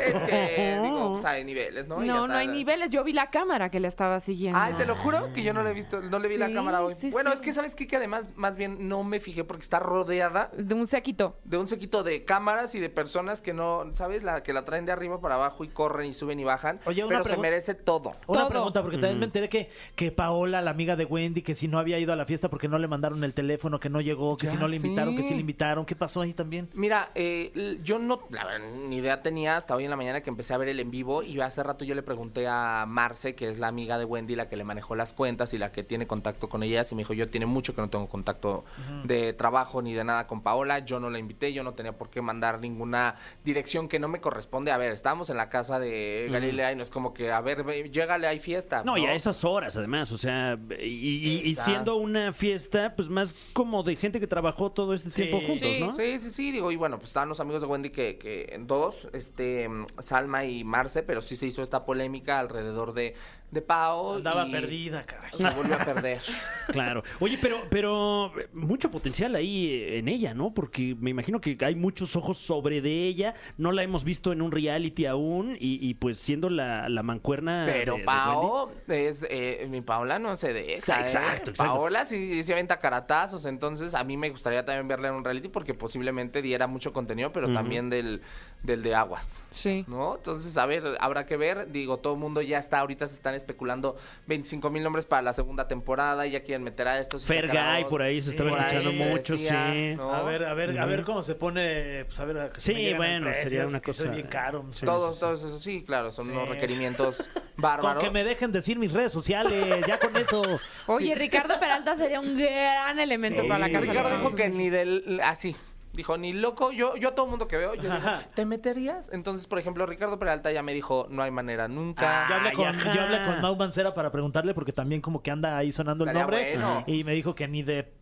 [0.00, 2.02] Es que, digo, pues hay niveles, ¿no?
[2.04, 2.90] Y No, no hay niveles.
[2.90, 4.58] Yo vi la cámara que le estaba siguiendo.
[4.58, 6.82] Ay, te lo juro que yo no le he visto, no le vi la cámara
[6.82, 6.94] hoy.
[6.94, 7.34] sí, bueno, sí.
[7.36, 7.86] es que sabes qué?
[7.86, 11.38] que además, más bien no me fijé porque está rodeada De un séquito.
[11.44, 14.05] de un sequito de cámaras y de personas que no, ¿sabes?
[14.22, 16.80] La que la traen de arriba para abajo y corren y suben y bajan.
[16.86, 18.10] Oye, una pero se merece todo.
[18.26, 18.48] Una Todo.
[18.48, 21.78] pregunta, porque también me enteré que, que Paola, la amiga de Wendy, que si no
[21.78, 24.46] había ido a la fiesta porque no le mandaron el teléfono, que no llegó, que
[24.46, 25.84] Ya si no le invitaron, que sí le invitaron.
[25.84, 26.68] ¿Qué pasó ahí también?
[26.74, 30.30] Mira, eh, yo no, la verdad, ni idea tenía hasta hoy en la mañana que
[30.30, 33.48] empecé a ver el en vivo y hace rato yo le pregunté a Marce, que
[33.48, 36.06] es la amiga de Wendy, la que le manejó las cuentas y la que tiene
[36.06, 38.64] contacto con ellas y me dijo, yo tiene mucho que no tengo contacto
[39.04, 42.10] de trabajo ni de nada con Paola, yo no la invité, yo no tenía por
[42.10, 44.70] qué mandar ninguna dirección que no me corresponde.
[44.70, 47.64] A ver, estábamos en la casa de Galilea y no es como que, a ver,
[47.64, 48.82] ve, llégale, hay fiesta.
[48.84, 51.70] No, y a esas horas, además, o sea, y, y- y Exacto.
[51.70, 55.22] siendo una fiesta pues más como de gente que trabajó todo este Sí.
[55.22, 55.80] tiempo juntos, Sí.
[55.80, 55.92] ¿no?
[55.92, 59.08] Sí, sí, sí, digo, y bueno, pues estaban los amigos de Wendy que, que dos,
[59.12, 63.14] este, mm, Salma y Marce, pero sí se hizo esta polémica alrededor de,
[63.50, 64.16] de Pao.
[64.16, 65.30] Andaba y perdida, caray.
[65.32, 66.20] Se volvió a perder.
[66.72, 67.04] Claro.
[67.20, 70.52] Oye, pero, pero mucho potencial ahí en ella, ¿no?
[70.52, 73.34] Porque me imagino que hay muchos ojos sobre de ella.
[73.56, 77.64] No la hemos visto en un reality aún y, y pues siendo la, la mancuerna.
[77.66, 80.98] Pero de- de Pao es, eh, mi Paola no se deja.
[80.98, 81.02] ¿eh?
[81.02, 81.72] Exacto, exacto.
[81.72, 85.48] Paola sí se aventa caratazos, entonces a mí me gustaría también verla en un reality
[85.48, 88.20] porque posiblemente diera mucho contenido, pero también del,
[88.66, 89.42] del de aguas.
[89.50, 89.84] Sí.
[89.88, 90.16] ¿No?
[90.16, 91.70] Entonces, a ver, habrá que ver.
[91.72, 93.96] Digo, todo el mundo ya está, ahorita se están especulando
[94.26, 97.24] 25 mil nombres para la segunda temporada y ya quieren meter a estos.
[97.24, 97.90] y Fer sacar a Guy otros.
[97.90, 99.94] por ahí se estaba ahí escuchando se mucho, decía, sí.
[99.96, 100.12] ¿no?
[100.14, 102.74] A ver, a ver, a ver cómo se pone, pues a ver, a que se
[102.74, 104.66] Sí, bueno, precios, sería una cosa- bien caro.
[104.72, 106.32] Sí, Todos, todos esos, sí, claro, son Sí.
[106.32, 107.16] unos requerimientos
[107.56, 108.02] Con bárbaros.
[108.04, 110.42] que me dejen decir mis redes sociales, ya con eso.
[110.86, 113.48] Oye, Ricardo Peralta sería un gran elemento Sí.
[113.48, 113.80] para la casa.
[113.92, 115.54] Ricardo dijo que ni del así.
[115.96, 117.94] Dijo, ni loco, yo, yo a todo mundo que veo, yo digo,
[118.34, 119.08] ¿te meterías?
[119.12, 122.26] Entonces, por ejemplo, Ricardo Peralta ya me dijo, no hay manera nunca.
[122.28, 125.56] yo, hablé con, yo hablé con Mau Mancera para preguntarle porque también como que anda
[125.56, 126.84] ahí sonando el nombre bueno.
[126.86, 127.92] y me dijo que ni de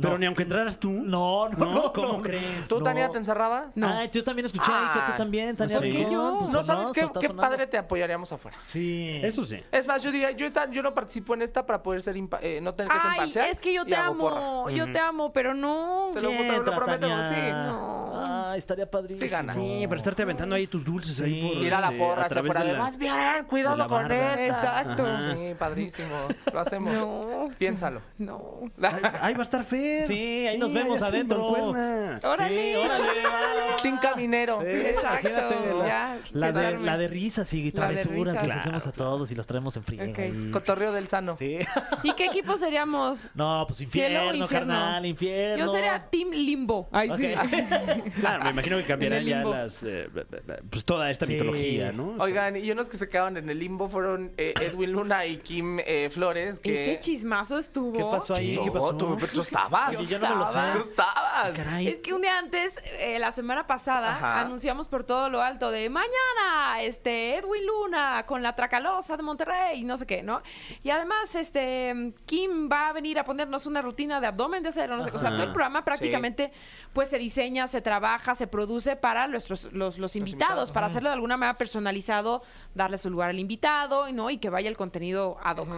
[0.00, 0.90] Pero ni aunque entraras tú.
[0.90, 2.22] no, no, No, no, ¿cómo no.
[2.22, 2.66] crees?
[2.68, 2.84] ¿Tú, No.
[2.84, 3.68] Tania, te encerrabas?
[3.76, 4.04] No.
[4.06, 5.76] Yo también escuché ahí que Ah, tú también, Tania.
[5.78, 6.36] ¿por qué yo?
[6.40, 8.58] pues, no sabes qué, está qué padre te apoyaríamos afuera.
[8.62, 9.20] Sí.
[9.22, 9.62] Eso sí.
[9.70, 12.60] Es más, yo diría, yo, esta- yo no participo en esta para poder ser eh,
[12.60, 13.48] no tener que ser imparcial.
[13.50, 16.10] es que yo te amo, yo te amo, pero no.
[16.14, 17.22] Te lo- Sí, prometo, Tania.
[17.36, 17.52] Sí.
[17.52, 18.06] No.
[18.50, 19.26] Ay, estaría padrísimo.
[19.28, 19.52] Sí gana.
[19.52, 22.28] Sí, para estarte aventando ahí tus dulces ahí por, Ir a la este, porra hacia
[22.28, 24.34] través afuera de, la- más bien, de la cuidado con barda".
[24.40, 24.46] esta.
[24.80, 25.06] Exacto.
[25.06, 25.34] Ajá.
[25.34, 26.14] Sí, padrísimo.
[26.52, 26.94] Lo hacemos.
[26.94, 27.48] No.
[27.58, 28.00] Piénsalo.
[28.18, 28.60] No.
[28.82, 30.06] Ahí, ahí va a estar Fer.
[30.06, 31.50] Sí, ahí nos vemos adentro.
[31.50, 32.20] mancuerna.
[32.22, 32.72] Órale.
[32.72, 34.00] Sí, órale, va.
[34.00, 34.62] Caminero.
[34.62, 35.28] Exacto.
[35.28, 36.84] Imagínate, la, ya, la de, quedarme.
[36.86, 38.60] la de risas y La de travesuras que les risas.
[38.60, 40.04] hacemos a todos y los traemos en friega.
[40.10, 40.18] Ok.
[40.18, 40.50] ahí.
[40.52, 41.36] Cotorreo del sano.
[41.38, 41.58] Sí.
[42.02, 43.28] ¿Y qué equipo seríamos?
[43.34, 44.72] No, pues ¿Cielo o infierno, infierno?
[44.74, 45.64] carnal, infierno.
[45.66, 46.88] Yo sería Team Limbo.
[46.92, 47.25] Ay, sí.
[48.20, 49.82] Claro, me imagino que cambiarán ya las.
[49.82, 50.08] eh,
[50.70, 51.32] pues toda esta Sí.
[51.32, 52.10] mitología, ¿no?
[52.10, 55.26] O sea, Oigan, y unos que se quedaban en el limbo fueron eh, Edwin Luna
[55.26, 56.60] y Kim eh, Flores.
[56.60, 56.92] Que...
[56.92, 57.92] Ese chismazo estuvo.
[57.92, 58.52] ¿Qué pasó ahí?
[58.54, 58.96] No, ¿Qué pasó?
[58.96, 59.92] Tú, tú estabas.
[59.92, 60.58] Yo ya no me lo sé.
[60.72, 61.52] Tú estabas.
[61.56, 61.88] Caray.
[61.88, 64.40] Es que un día antes, eh, la semana pasada, Ajá.
[64.42, 69.82] anunciamos por todo lo alto de mañana, este, Edwin Luna con la Tracalosa de Monterrey,
[69.84, 70.42] no sé qué, ¿no?
[70.82, 74.96] Y además, este, Kim va a venir a ponernos una rutina de abdomen de acero,
[74.96, 75.16] no sé qué.
[75.16, 76.52] O sea, todo el programa prácticamente,
[76.92, 81.08] pues, se diseña, se trabaja, se produce para nuestros, los, los invitados, invitados, para hacerlo
[81.08, 82.42] de alguna manera personalizado,
[82.74, 84.28] darle su lugar al invitado, ¿no?
[84.28, 85.68] Y que vaya el contenido ad hoc.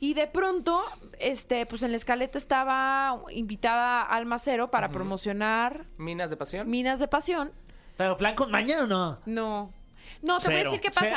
[0.00, 0.82] Y de pronto,
[1.20, 6.68] este, pues en la escaleta estaba invitada Alma Cero para promocionar Minas de pasión.
[6.68, 7.52] Minas de Pasión.
[7.96, 9.18] ¿Pero plan con mañana o no?
[9.24, 9.72] No.
[10.22, 10.70] No, te voy a Cero.
[10.70, 11.16] decir qué pasa.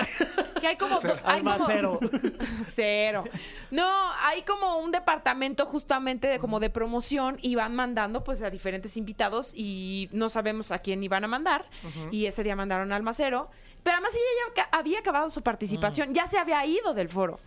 [0.60, 1.00] Que hay como.
[1.24, 2.00] hay Alma como- cero.
[2.76, 3.24] Cero.
[3.72, 3.90] No,
[4.22, 8.98] hay como un departamento justamente de como de promoción y van mandando pues a diferentes
[8.98, 11.66] invitados y no sabemos a quién iban a mandar.
[12.12, 13.50] Y ese día mandaron a Almacero.
[13.84, 17.40] Pero además ella ya ca- había acabado su participación, ya se había ido del foro.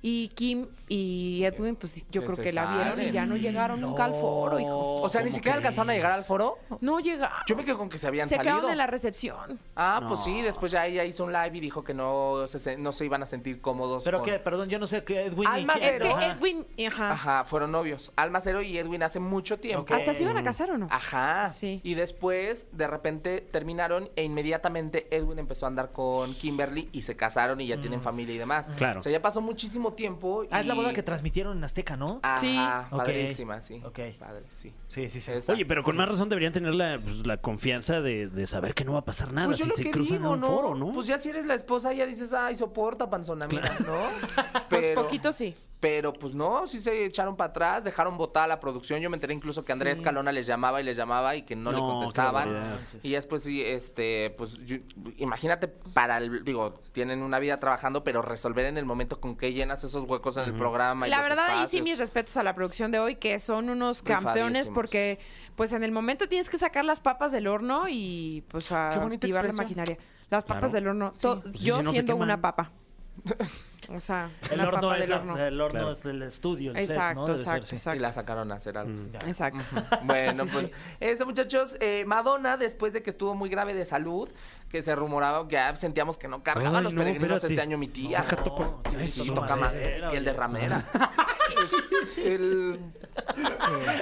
[0.00, 3.80] Y Kim y Edwin, pues yo Que creo que la vieron y ya no llegaron
[3.80, 4.94] nunca al foro, hijo.
[5.02, 6.58] O sea, ni siquiera alcanzaron a llegar al foro.
[6.80, 7.36] No llegaron.
[7.48, 8.54] Yo me quedo con que se habían se salido.
[8.54, 9.58] quedaron en la recepción.
[9.74, 12.92] Ah, pues sí, después ya ella hizo un live y dijo que no se, no
[12.92, 14.04] se iban a sentir cómodos.
[14.04, 16.26] Pero con- que, perdón, yo no sé qué Edwin y Es que Ajá.
[16.32, 17.12] Edwin, ajá.
[17.12, 18.12] Ajá, fueron novios.
[18.14, 19.82] Alma Cero y Edwin hace mucho tiempo.
[19.82, 19.90] Ok.
[19.90, 20.86] ¿Hasta se iban a casar o no?
[20.90, 21.48] Ajá.
[21.48, 21.80] Sí.
[21.82, 27.16] Y después, de repente, terminaron e inmediatamente Edwin empezó a andar con Kimberly y se
[27.16, 28.70] casaron y ya tienen familia y demás.
[28.76, 29.00] Claro.
[29.00, 30.44] O sea, ya pasó muchísimo tiempo.
[30.50, 32.20] Ah, es la boda que transmitieron en Azteca, ¿no?
[32.22, 32.58] Ajá, Sí.
[32.90, 33.80] Padrísima, sí.
[33.84, 33.98] Ok.
[34.18, 34.72] Padre, sí.
[34.88, 35.32] Sí, sí, sí.
[35.50, 38.84] Oye, pero con más razón deberían tener la, pues, la confianza de, de saber que
[38.84, 40.40] no va a pasar nada Pues yo si lo se que cruzan digo, en un
[40.40, 40.46] ¿no?
[40.46, 40.92] foro, ¿no?
[40.92, 43.98] Pues ya si eres la esposa ya dices, ay, soporta, panzona, mira, ¿no?
[44.68, 45.54] Pues poquito sí.
[45.80, 49.00] Pero pues no, sí se echaron para atrás, dejaron botada la producción.
[49.00, 51.70] Yo me enteré incluso que Andrés Calona les llamaba y les llamaba y que no,
[51.70, 52.78] le No, qué contestaban.
[53.04, 54.78] Y después sí, este, pues yo-
[55.18, 59.52] imagínate para el, digo, tienen una vida trabajando, pero resolver en el momento con que
[59.52, 61.06] llenas esos huecos en el programa.
[61.06, 61.84] y La los verdad, ahí sí espacios.
[61.84, 65.20] mis respetos a la producción de hoy, que son unos campeones porque
[65.54, 69.14] pues en el momento tienes que sacar las papas del horno y pues a Qué
[69.14, 69.96] activar la maquinaria.
[70.28, 70.72] Las papas Claro.
[70.72, 71.12] del horno.
[71.22, 72.72] Pues, yo si no siendo una papa.
[73.90, 75.38] O sea, El horno, papa es del la- horno.
[75.38, 75.92] el horno Claro.
[75.92, 77.26] es el estudio, el Exacto, set, ¿no?
[77.26, 77.76] Debe exacto, ser, sí.
[77.76, 77.96] exacto.
[77.96, 79.06] Y la sacaron a hacer algo.
[79.26, 79.64] Exacto.
[80.02, 80.70] Bueno, pues
[81.00, 84.28] eso muchachos, eh, Madonna después de que estuvo muy grave de salud,
[84.68, 87.54] que se rumoraba que ya sentíamos que no cargaba Ay, los no, peregrinos espérate.
[87.54, 88.22] este año mi tía.
[88.44, 90.84] Toco- Sí, sí, toco toca madera, piel de ramera.
[92.18, 92.78] Es el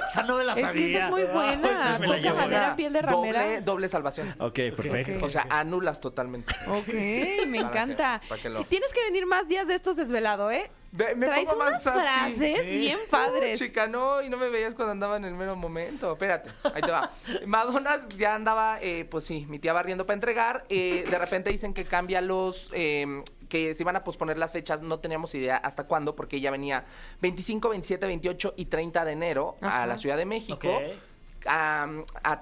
[0.09, 1.03] Esa no me la Es que esa sabía.
[1.05, 1.97] es muy buena.
[1.99, 2.35] la Toca llevo.
[2.37, 3.41] madera, piel de ramera.
[3.43, 4.35] doble, doble salvación.
[4.39, 5.25] Ok, perfecto.
[5.25, 6.53] O sea, anulas totalmente.
[6.67, 8.21] Ok, me que- encanta.
[8.27, 10.69] para que lo- Si tienes que venir más días de estos desvelado, ¿eh?
[10.91, 12.35] Ve- me Traes pongo unas más así.
[12.37, 13.59] frases bien padres.
[13.59, 16.13] Chica, no, y no me veías cuando andaba en el mero momento.
[16.13, 17.11] Espérate, ahí te va.
[17.45, 20.65] Madonna ya andaba, eh, pues sí, mi tía barriendo para entregar.
[20.69, 22.69] eh, de repente dicen que cambia los.
[22.73, 26.51] eh, que se iban a posponer las fechas, no teníamos idea hasta cuándo, porque ella
[26.51, 26.83] venía
[27.21, 29.83] 25, 27, 28 y 30 de enero Ajá.
[29.83, 30.67] a la Ciudad de México.
[30.67, 30.81] Ok.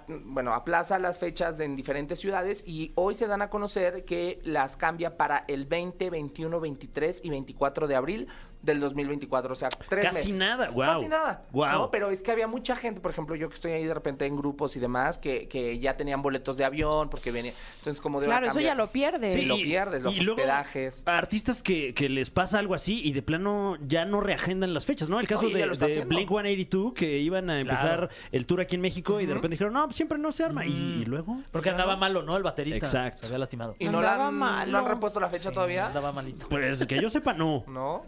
[0.07, 4.77] Bueno, aplaza las fechas en diferentes ciudades y hoy se dan a conocer que las
[4.77, 8.27] cambia para el 20, 21, 23 y 24 de abril
[8.66, 9.51] del 2024.
[9.53, 10.34] O sea, tres Casi meses.
[10.34, 10.93] nada, guau.
[10.95, 11.43] Casi nada.
[11.51, 11.80] Guau.
[11.84, 11.91] ¿no?
[11.91, 14.36] Pero es que había mucha gente, por ejemplo, yo que estoy ahí de repente en
[14.36, 17.51] grupos y demás, que, que ya tenían boletos de avión porque venía.
[17.78, 19.34] Entonces, como de Claro, eso ya lo pierdes.
[19.34, 21.03] Sí, lo pierdes, los y luego, hospedajes.
[21.05, 25.09] artistas que, que les pasa algo así y de plano ya no reagendan las fechas,
[25.09, 25.20] ¿no?
[25.20, 26.05] El caso Oye, de, de.
[26.05, 28.09] Blink 182 que iban a empezar Claro.
[28.32, 30.66] el tour aquí en México y de repente dijeron, no, pues siempre no se arma.
[30.66, 31.41] Y, y luego.
[31.51, 32.36] Porque andaba malo, ¿no?
[32.38, 32.86] El baterista.
[32.86, 33.22] Exacto.
[33.22, 33.76] Se había lastimado.
[33.80, 34.72] Y no, la Andaba han, malo.
[34.72, 35.88] no han repuesto la fecha Sí, todavía.
[35.88, 36.47] Andaba malito.
[36.49, 37.63] Pues que yo sepa, no.
[37.68, 38.05] No.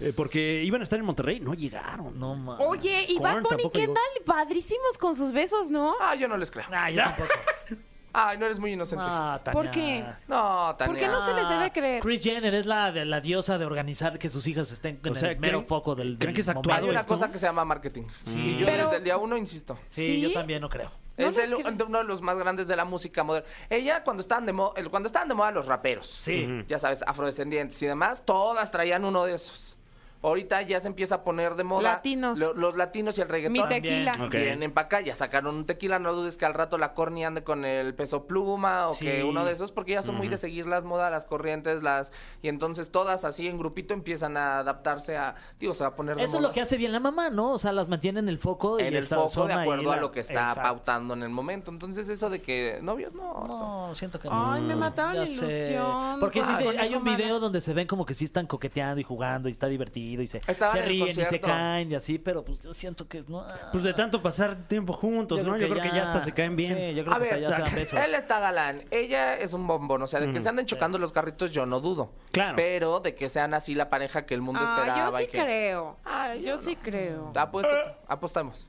[0.00, 2.18] Eh, porque iban a estar en Monterrey, no llegaron.
[2.18, 2.66] No mames.
[2.66, 3.88] Oye, y Bad Korn Bunny.
[4.24, 5.94] Padrísimos con sus besos, ¿no?
[6.00, 6.66] Ah, yo no les creo.
[6.70, 7.28] Ah, yo tampoco.
[8.12, 9.04] Ay, no eres muy inocente.
[9.06, 9.52] Ah, Tania.
[9.60, 10.04] ¿Por qué?
[10.26, 10.92] No, Tania.
[10.92, 12.02] ¿Por qué no se les debe creer?
[12.02, 15.14] Chris Jenner es la, de, la diosa de organizar que sus hijas estén en O
[15.14, 16.70] sea, el mero ¿creen- foco del, creen del que es momento.
[16.70, 17.14] Hay actuado una esto?
[17.14, 18.04] cosa que se llama marketing.
[18.22, 18.40] Sí.
[18.40, 19.78] Y yo Pero- desde el día uno insisto.
[19.88, 20.20] Sí, ¿Sí?
[20.22, 20.90] yo también no creo.
[21.18, 21.70] No es les el- creo.
[21.72, 23.48] de uno de los más grandes de la música moderna.
[23.68, 26.64] Ella, cuando estaban de, mo- el- cuando estaban de moda los raperos, Sí.
[26.66, 29.76] ya sabes, afrodescendientes y demás, todas traían uno de esos.
[30.22, 31.82] Ahorita ya se empieza a poner de moda.
[31.82, 32.38] Latinos.
[32.38, 33.52] lo- los latinos y el reggaetón.
[33.52, 34.12] Mi tequila.
[34.20, 34.32] Ok.
[34.32, 37.44] Vienen para acá, ya sacaron un tequila, no dudes que al rato la corny ande
[37.44, 39.04] con el peso pluma o Sí.
[39.04, 42.10] que uno de esos, porque ya son muy de seguir las modas, las corrientes, las...
[42.42, 45.36] Y entonces todas así en grupito empiezan a adaptarse a...
[45.60, 46.48] Digo, se va a poner de Eso es moda.
[46.48, 47.52] lo que hace bien la mamá, ¿no?
[47.52, 48.78] O sea, las mantiene en el foco.
[48.78, 50.62] y en el esta foco de ahí acuerdo a la- lo que está Exacto.
[50.62, 51.70] pautando en el momento.
[51.70, 53.44] Entonces eso de que novios, no.
[53.46, 54.52] No, siento que no.
[54.52, 55.46] Ay, me mataron Ya la sé.
[55.46, 56.20] ilusión.
[56.20, 58.46] Porque sí, Ay, se- conejo hay un video donde se ven como que sí están
[58.46, 61.20] coqueteando y jugando y está divertido y se, Estaban se en el ríen y se
[61.22, 61.46] concierto.
[61.48, 63.44] caen y así, pero pues yo siento que no.
[63.72, 65.56] Pues de tanto pasar tiempo juntos, ¿no?
[65.56, 66.76] Yo creo que ya hasta se caen bien.
[66.76, 68.00] Sí, yo creo A que hasta ver, ya se dan besos.
[68.04, 71.12] él está galán, ella es un bombón, o sea, de que se anden chocando los
[71.12, 72.10] carritos yo no dudo.
[72.32, 72.56] Claro.
[72.56, 75.10] Pero de que sean así la pareja que el mundo Ah, esperaba.
[75.10, 75.38] yo sí y que...
[75.38, 75.96] creo.
[76.04, 77.32] Ay, yo sí creo.
[77.34, 77.74] Apuesto,
[78.06, 78.68] apostamos.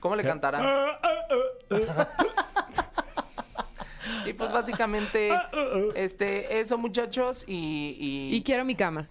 [0.00, 0.64] ¿Cómo le cantarán?
[4.26, 5.30] y pues básicamente,
[5.94, 7.96] este, eso muchachos y...
[7.98, 9.06] Y, Y quiero mi cama.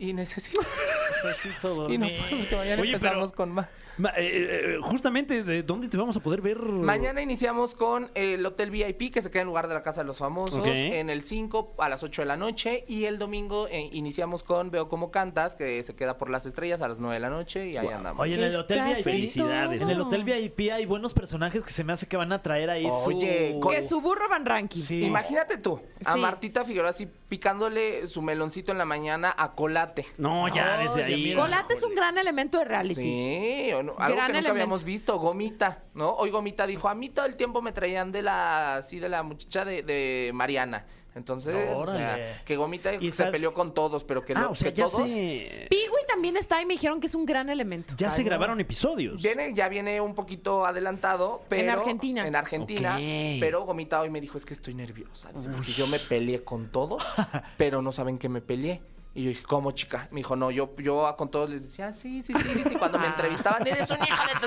[0.00, 0.60] Y necesito...
[1.24, 3.68] Necesito y no podemos que mañana Oye, empezamos pero- con más.
[3.98, 6.58] Ma- eh, eh, justamente, ¿de dónde te vamos a poder ver?
[6.58, 10.06] Mañana iniciamos con el Hotel VIP, que se queda en lugar de la Casa de
[10.06, 12.84] los Famosos, en el 5 a las 8 de la noche.
[12.88, 16.80] Y el domingo eh, iniciamos con Veo Cómo Cantas, que se queda por las estrellas
[16.82, 17.68] a las 9 de la noche.
[17.68, 18.20] Y ahí andamos.
[18.22, 19.04] Oye, en el Hotel VIP.
[19.04, 19.82] Felicidades.
[19.82, 22.70] En el Hotel VIP hay buenos personajes que se me hace que van a traer
[22.70, 23.60] ahí Oye, su...
[23.60, 24.80] con- Que su burro Van Ranking.
[24.82, 25.04] Sí.
[25.04, 26.20] Imagínate tú, a Sí.
[26.20, 30.04] Martita Figueroa así picándole su meloncito en la mañana a Colate.
[30.18, 31.34] No, ya, desde ahí.
[31.34, 32.94] Colate es un gran elemento de reality.
[33.02, 34.50] Sí, no- algo Gran que nunca elemento.
[34.52, 36.10] habíamos visto, Gomita, ¿no?
[36.14, 39.22] Hoy Gomita dijo, a mí todo el tiempo me traían de la, así de la
[39.22, 40.86] muchacha de, de Mariana.
[41.12, 42.36] Entonces, o sea, Órale.
[42.44, 44.76] que Gomita Y se sabes- peleó con todos, pero que, Ah, no- o sea, que
[44.78, 45.08] ya todos...
[45.08, 45.66] se...
[45.68, 47.94] Pigui también está y me dijeron que es un gran elemento.
[47.96, 49.20] Ya se grabaron episodios.
[49.20, 51.72] Viene, ya viene un poquito adelantado, pero...
[51.72, 52.24] Argentina.
[52.28, 52.96] En Argentina.
[53.40, 55.32] Pero Gomita hoy me dijo, es que estoy nerviosa.
[55.32, 57.02] Dice, porque yo me peleé con todos,
[57.56, 58.80] pero no saben que me peleé.
[59.12, 60.06] Y yo dije, ¿cómo, chica?
[60.12, 62.62] Me dijo, no, yo, yo con todos les decía, "Ah, sí, sí, sí.
[62.70, 64.46] Y cuando me entrevistaban, eres un hijo de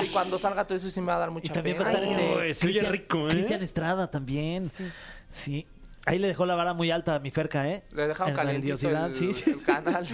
[0.00, 1.90] Sí, cuando salga todo eso sí me va a dar mucha Y también va a
[1.90, 3.30] estar Ay, este Cristian, rico, ¿eh?
[3.30, 4.62] Cristian Estrada también.
[5.28, 5.66] Sí.
[6.08, 7.82] Ahí le dejó la vara muy alta a mi Ferca, ¿eh?
[7.92, 10.06] Le dejaron calientito el, sí, sí, el canal,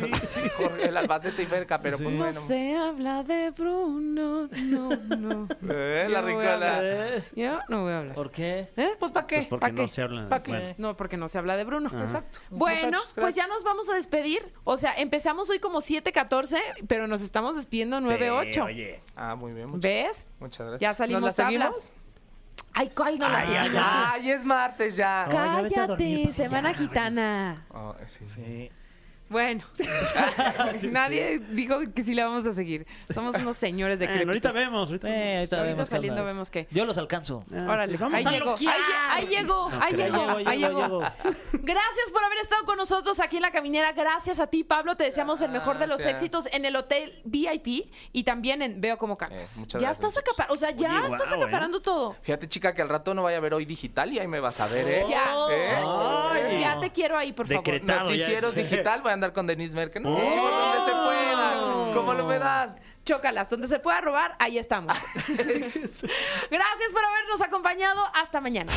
[0.57, 2.15] Jorge, el Albacete y Ferca, pero pues Sí.
[2.17, 2.41] No bueno.
[2.41, 4.49] se habla de Bruno.
[4.65, 5.49] No, no.
[5.71, 6.77] Eh, la Yo no voy a ricola.
[6.77, 7.23] hablar.
[7.35, 8.15] Yo no voy a hablar.
[8.15, 8.69] ¿Por qué?
[8.77, 8.91] ¿Eh?
[8.99, 9.37] Pues, ¿para qué?
[9.37, 9.89] Pues porque ¿Pa' no qué?
[9.89, 10.29] se habla.
[10.29, 10.51] ¿Pa' qué?
[10.53, 10.75] Bueno.
[10.79, 11.91] No, porque no se habla de Bruno.
[12.01, 12.39] Exacto.
[12.51, 14.43] Bueno, Muchachos, pues ya nos vamos a despedir.
[14.65, 18.53] O sea, empezamos hoy como 7:14, pero nos estamos despidiendo 9:08.
[18.53, 19.01] Sí, oye.
[19.17, 19.69] Ah, muy bien.
[19.69, 20.29] Muchas, ¿Ves?
[20.41, 20.81] muchas gracias.
[20.81, 21.93] Ya salimos ¿Nos la seguimos?
[22.73, 25.27] Ay, ¿cuál no la Ay, ay, es martes ya.
[25.31, 27.55] No, ya vete a dormir, Cállate, pues, semana ya, gitana.
[27.71, 28.71] Oh, sí, sí.
[29.75, 30.89] Sí.
[30.89, 32.87] Bueno, nadie dijo que sí la vamos a seguir.
[33.13, 34.55] Somos unos señores de Bueno, ahorita créditos.
[34.55, 34.89] vemos.
[34.89, 35.09] Ahorita...
[35.09, 36.67] Eh, ahorita, Ahorita vemos saliendo vemos qué.
[36.71, 37.45] Yo los alcanzo.
[37.53, 37.99] Ah, Órale, sí.
[37.99, 41.01] Vamos ahí a llegó, ahí, llegó, ahí llegó, ahí llegó.
[41.53, 43.93] Gracias por haber estado con nosotros aquí en La Caminera.
[43.93, 44.97] Gracias a ti, Pablo.
[44.97, 46.23] Te deseamos el mejor de los Gracias.
[46.23, 49.57] éxitos en el Hotel VIP y también en Veo Cómo Cantas.
[49.57, 51.43] Eh, muchas ya gracias, estás acaparando, o sea, ya Oye, estás guau, ¿eh?
[51.43, 52.17] acaparando todo.
[52.23, 54.61] Fíjate, chica, que al rato no vaya a ver hoy digital y ahí me vas
[54.61, 55.05] a ver, ¿eh?
[55.09, 55.75] Ya, ¿Eh?
[55.85, 56.61] Ay.
[56.61, 57.65] ya te quiero ahí, por favor.
[57.65, 58.11] Decretado.
[58.11, 58.17] ya.
[58.17, 60.03] Noticieros digital, voy a andar con Denise Merkel.
[60.03, 60.19] No, Oh.
[60.31, 62.77] chicos, donde se pueda, como la humedad.
[63.05, 64.97] Chócalas, donde se pueda robar, ahí estamos.
[65.17, 68.03] Gracias por habernos acompañado.
[68.15, 68.73] Hasta mañana.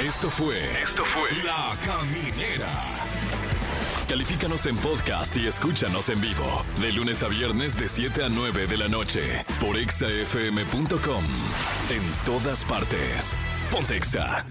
[0.00, 0.62] Esto fue.
[0.80, 1.32] Esto fue.
[1.42, 2.68] La Caminera.
[4.08, 6.64] Califícanos en podcast y escúchanos en vivo.
[6.80, 9.44] De lunes a viernes de 7 a 9 de la noche.
[9.60, 11.24] Por exafm.com.
[11.90, 13.36] En todas partes.
[13.72, 14.44] Pontexa.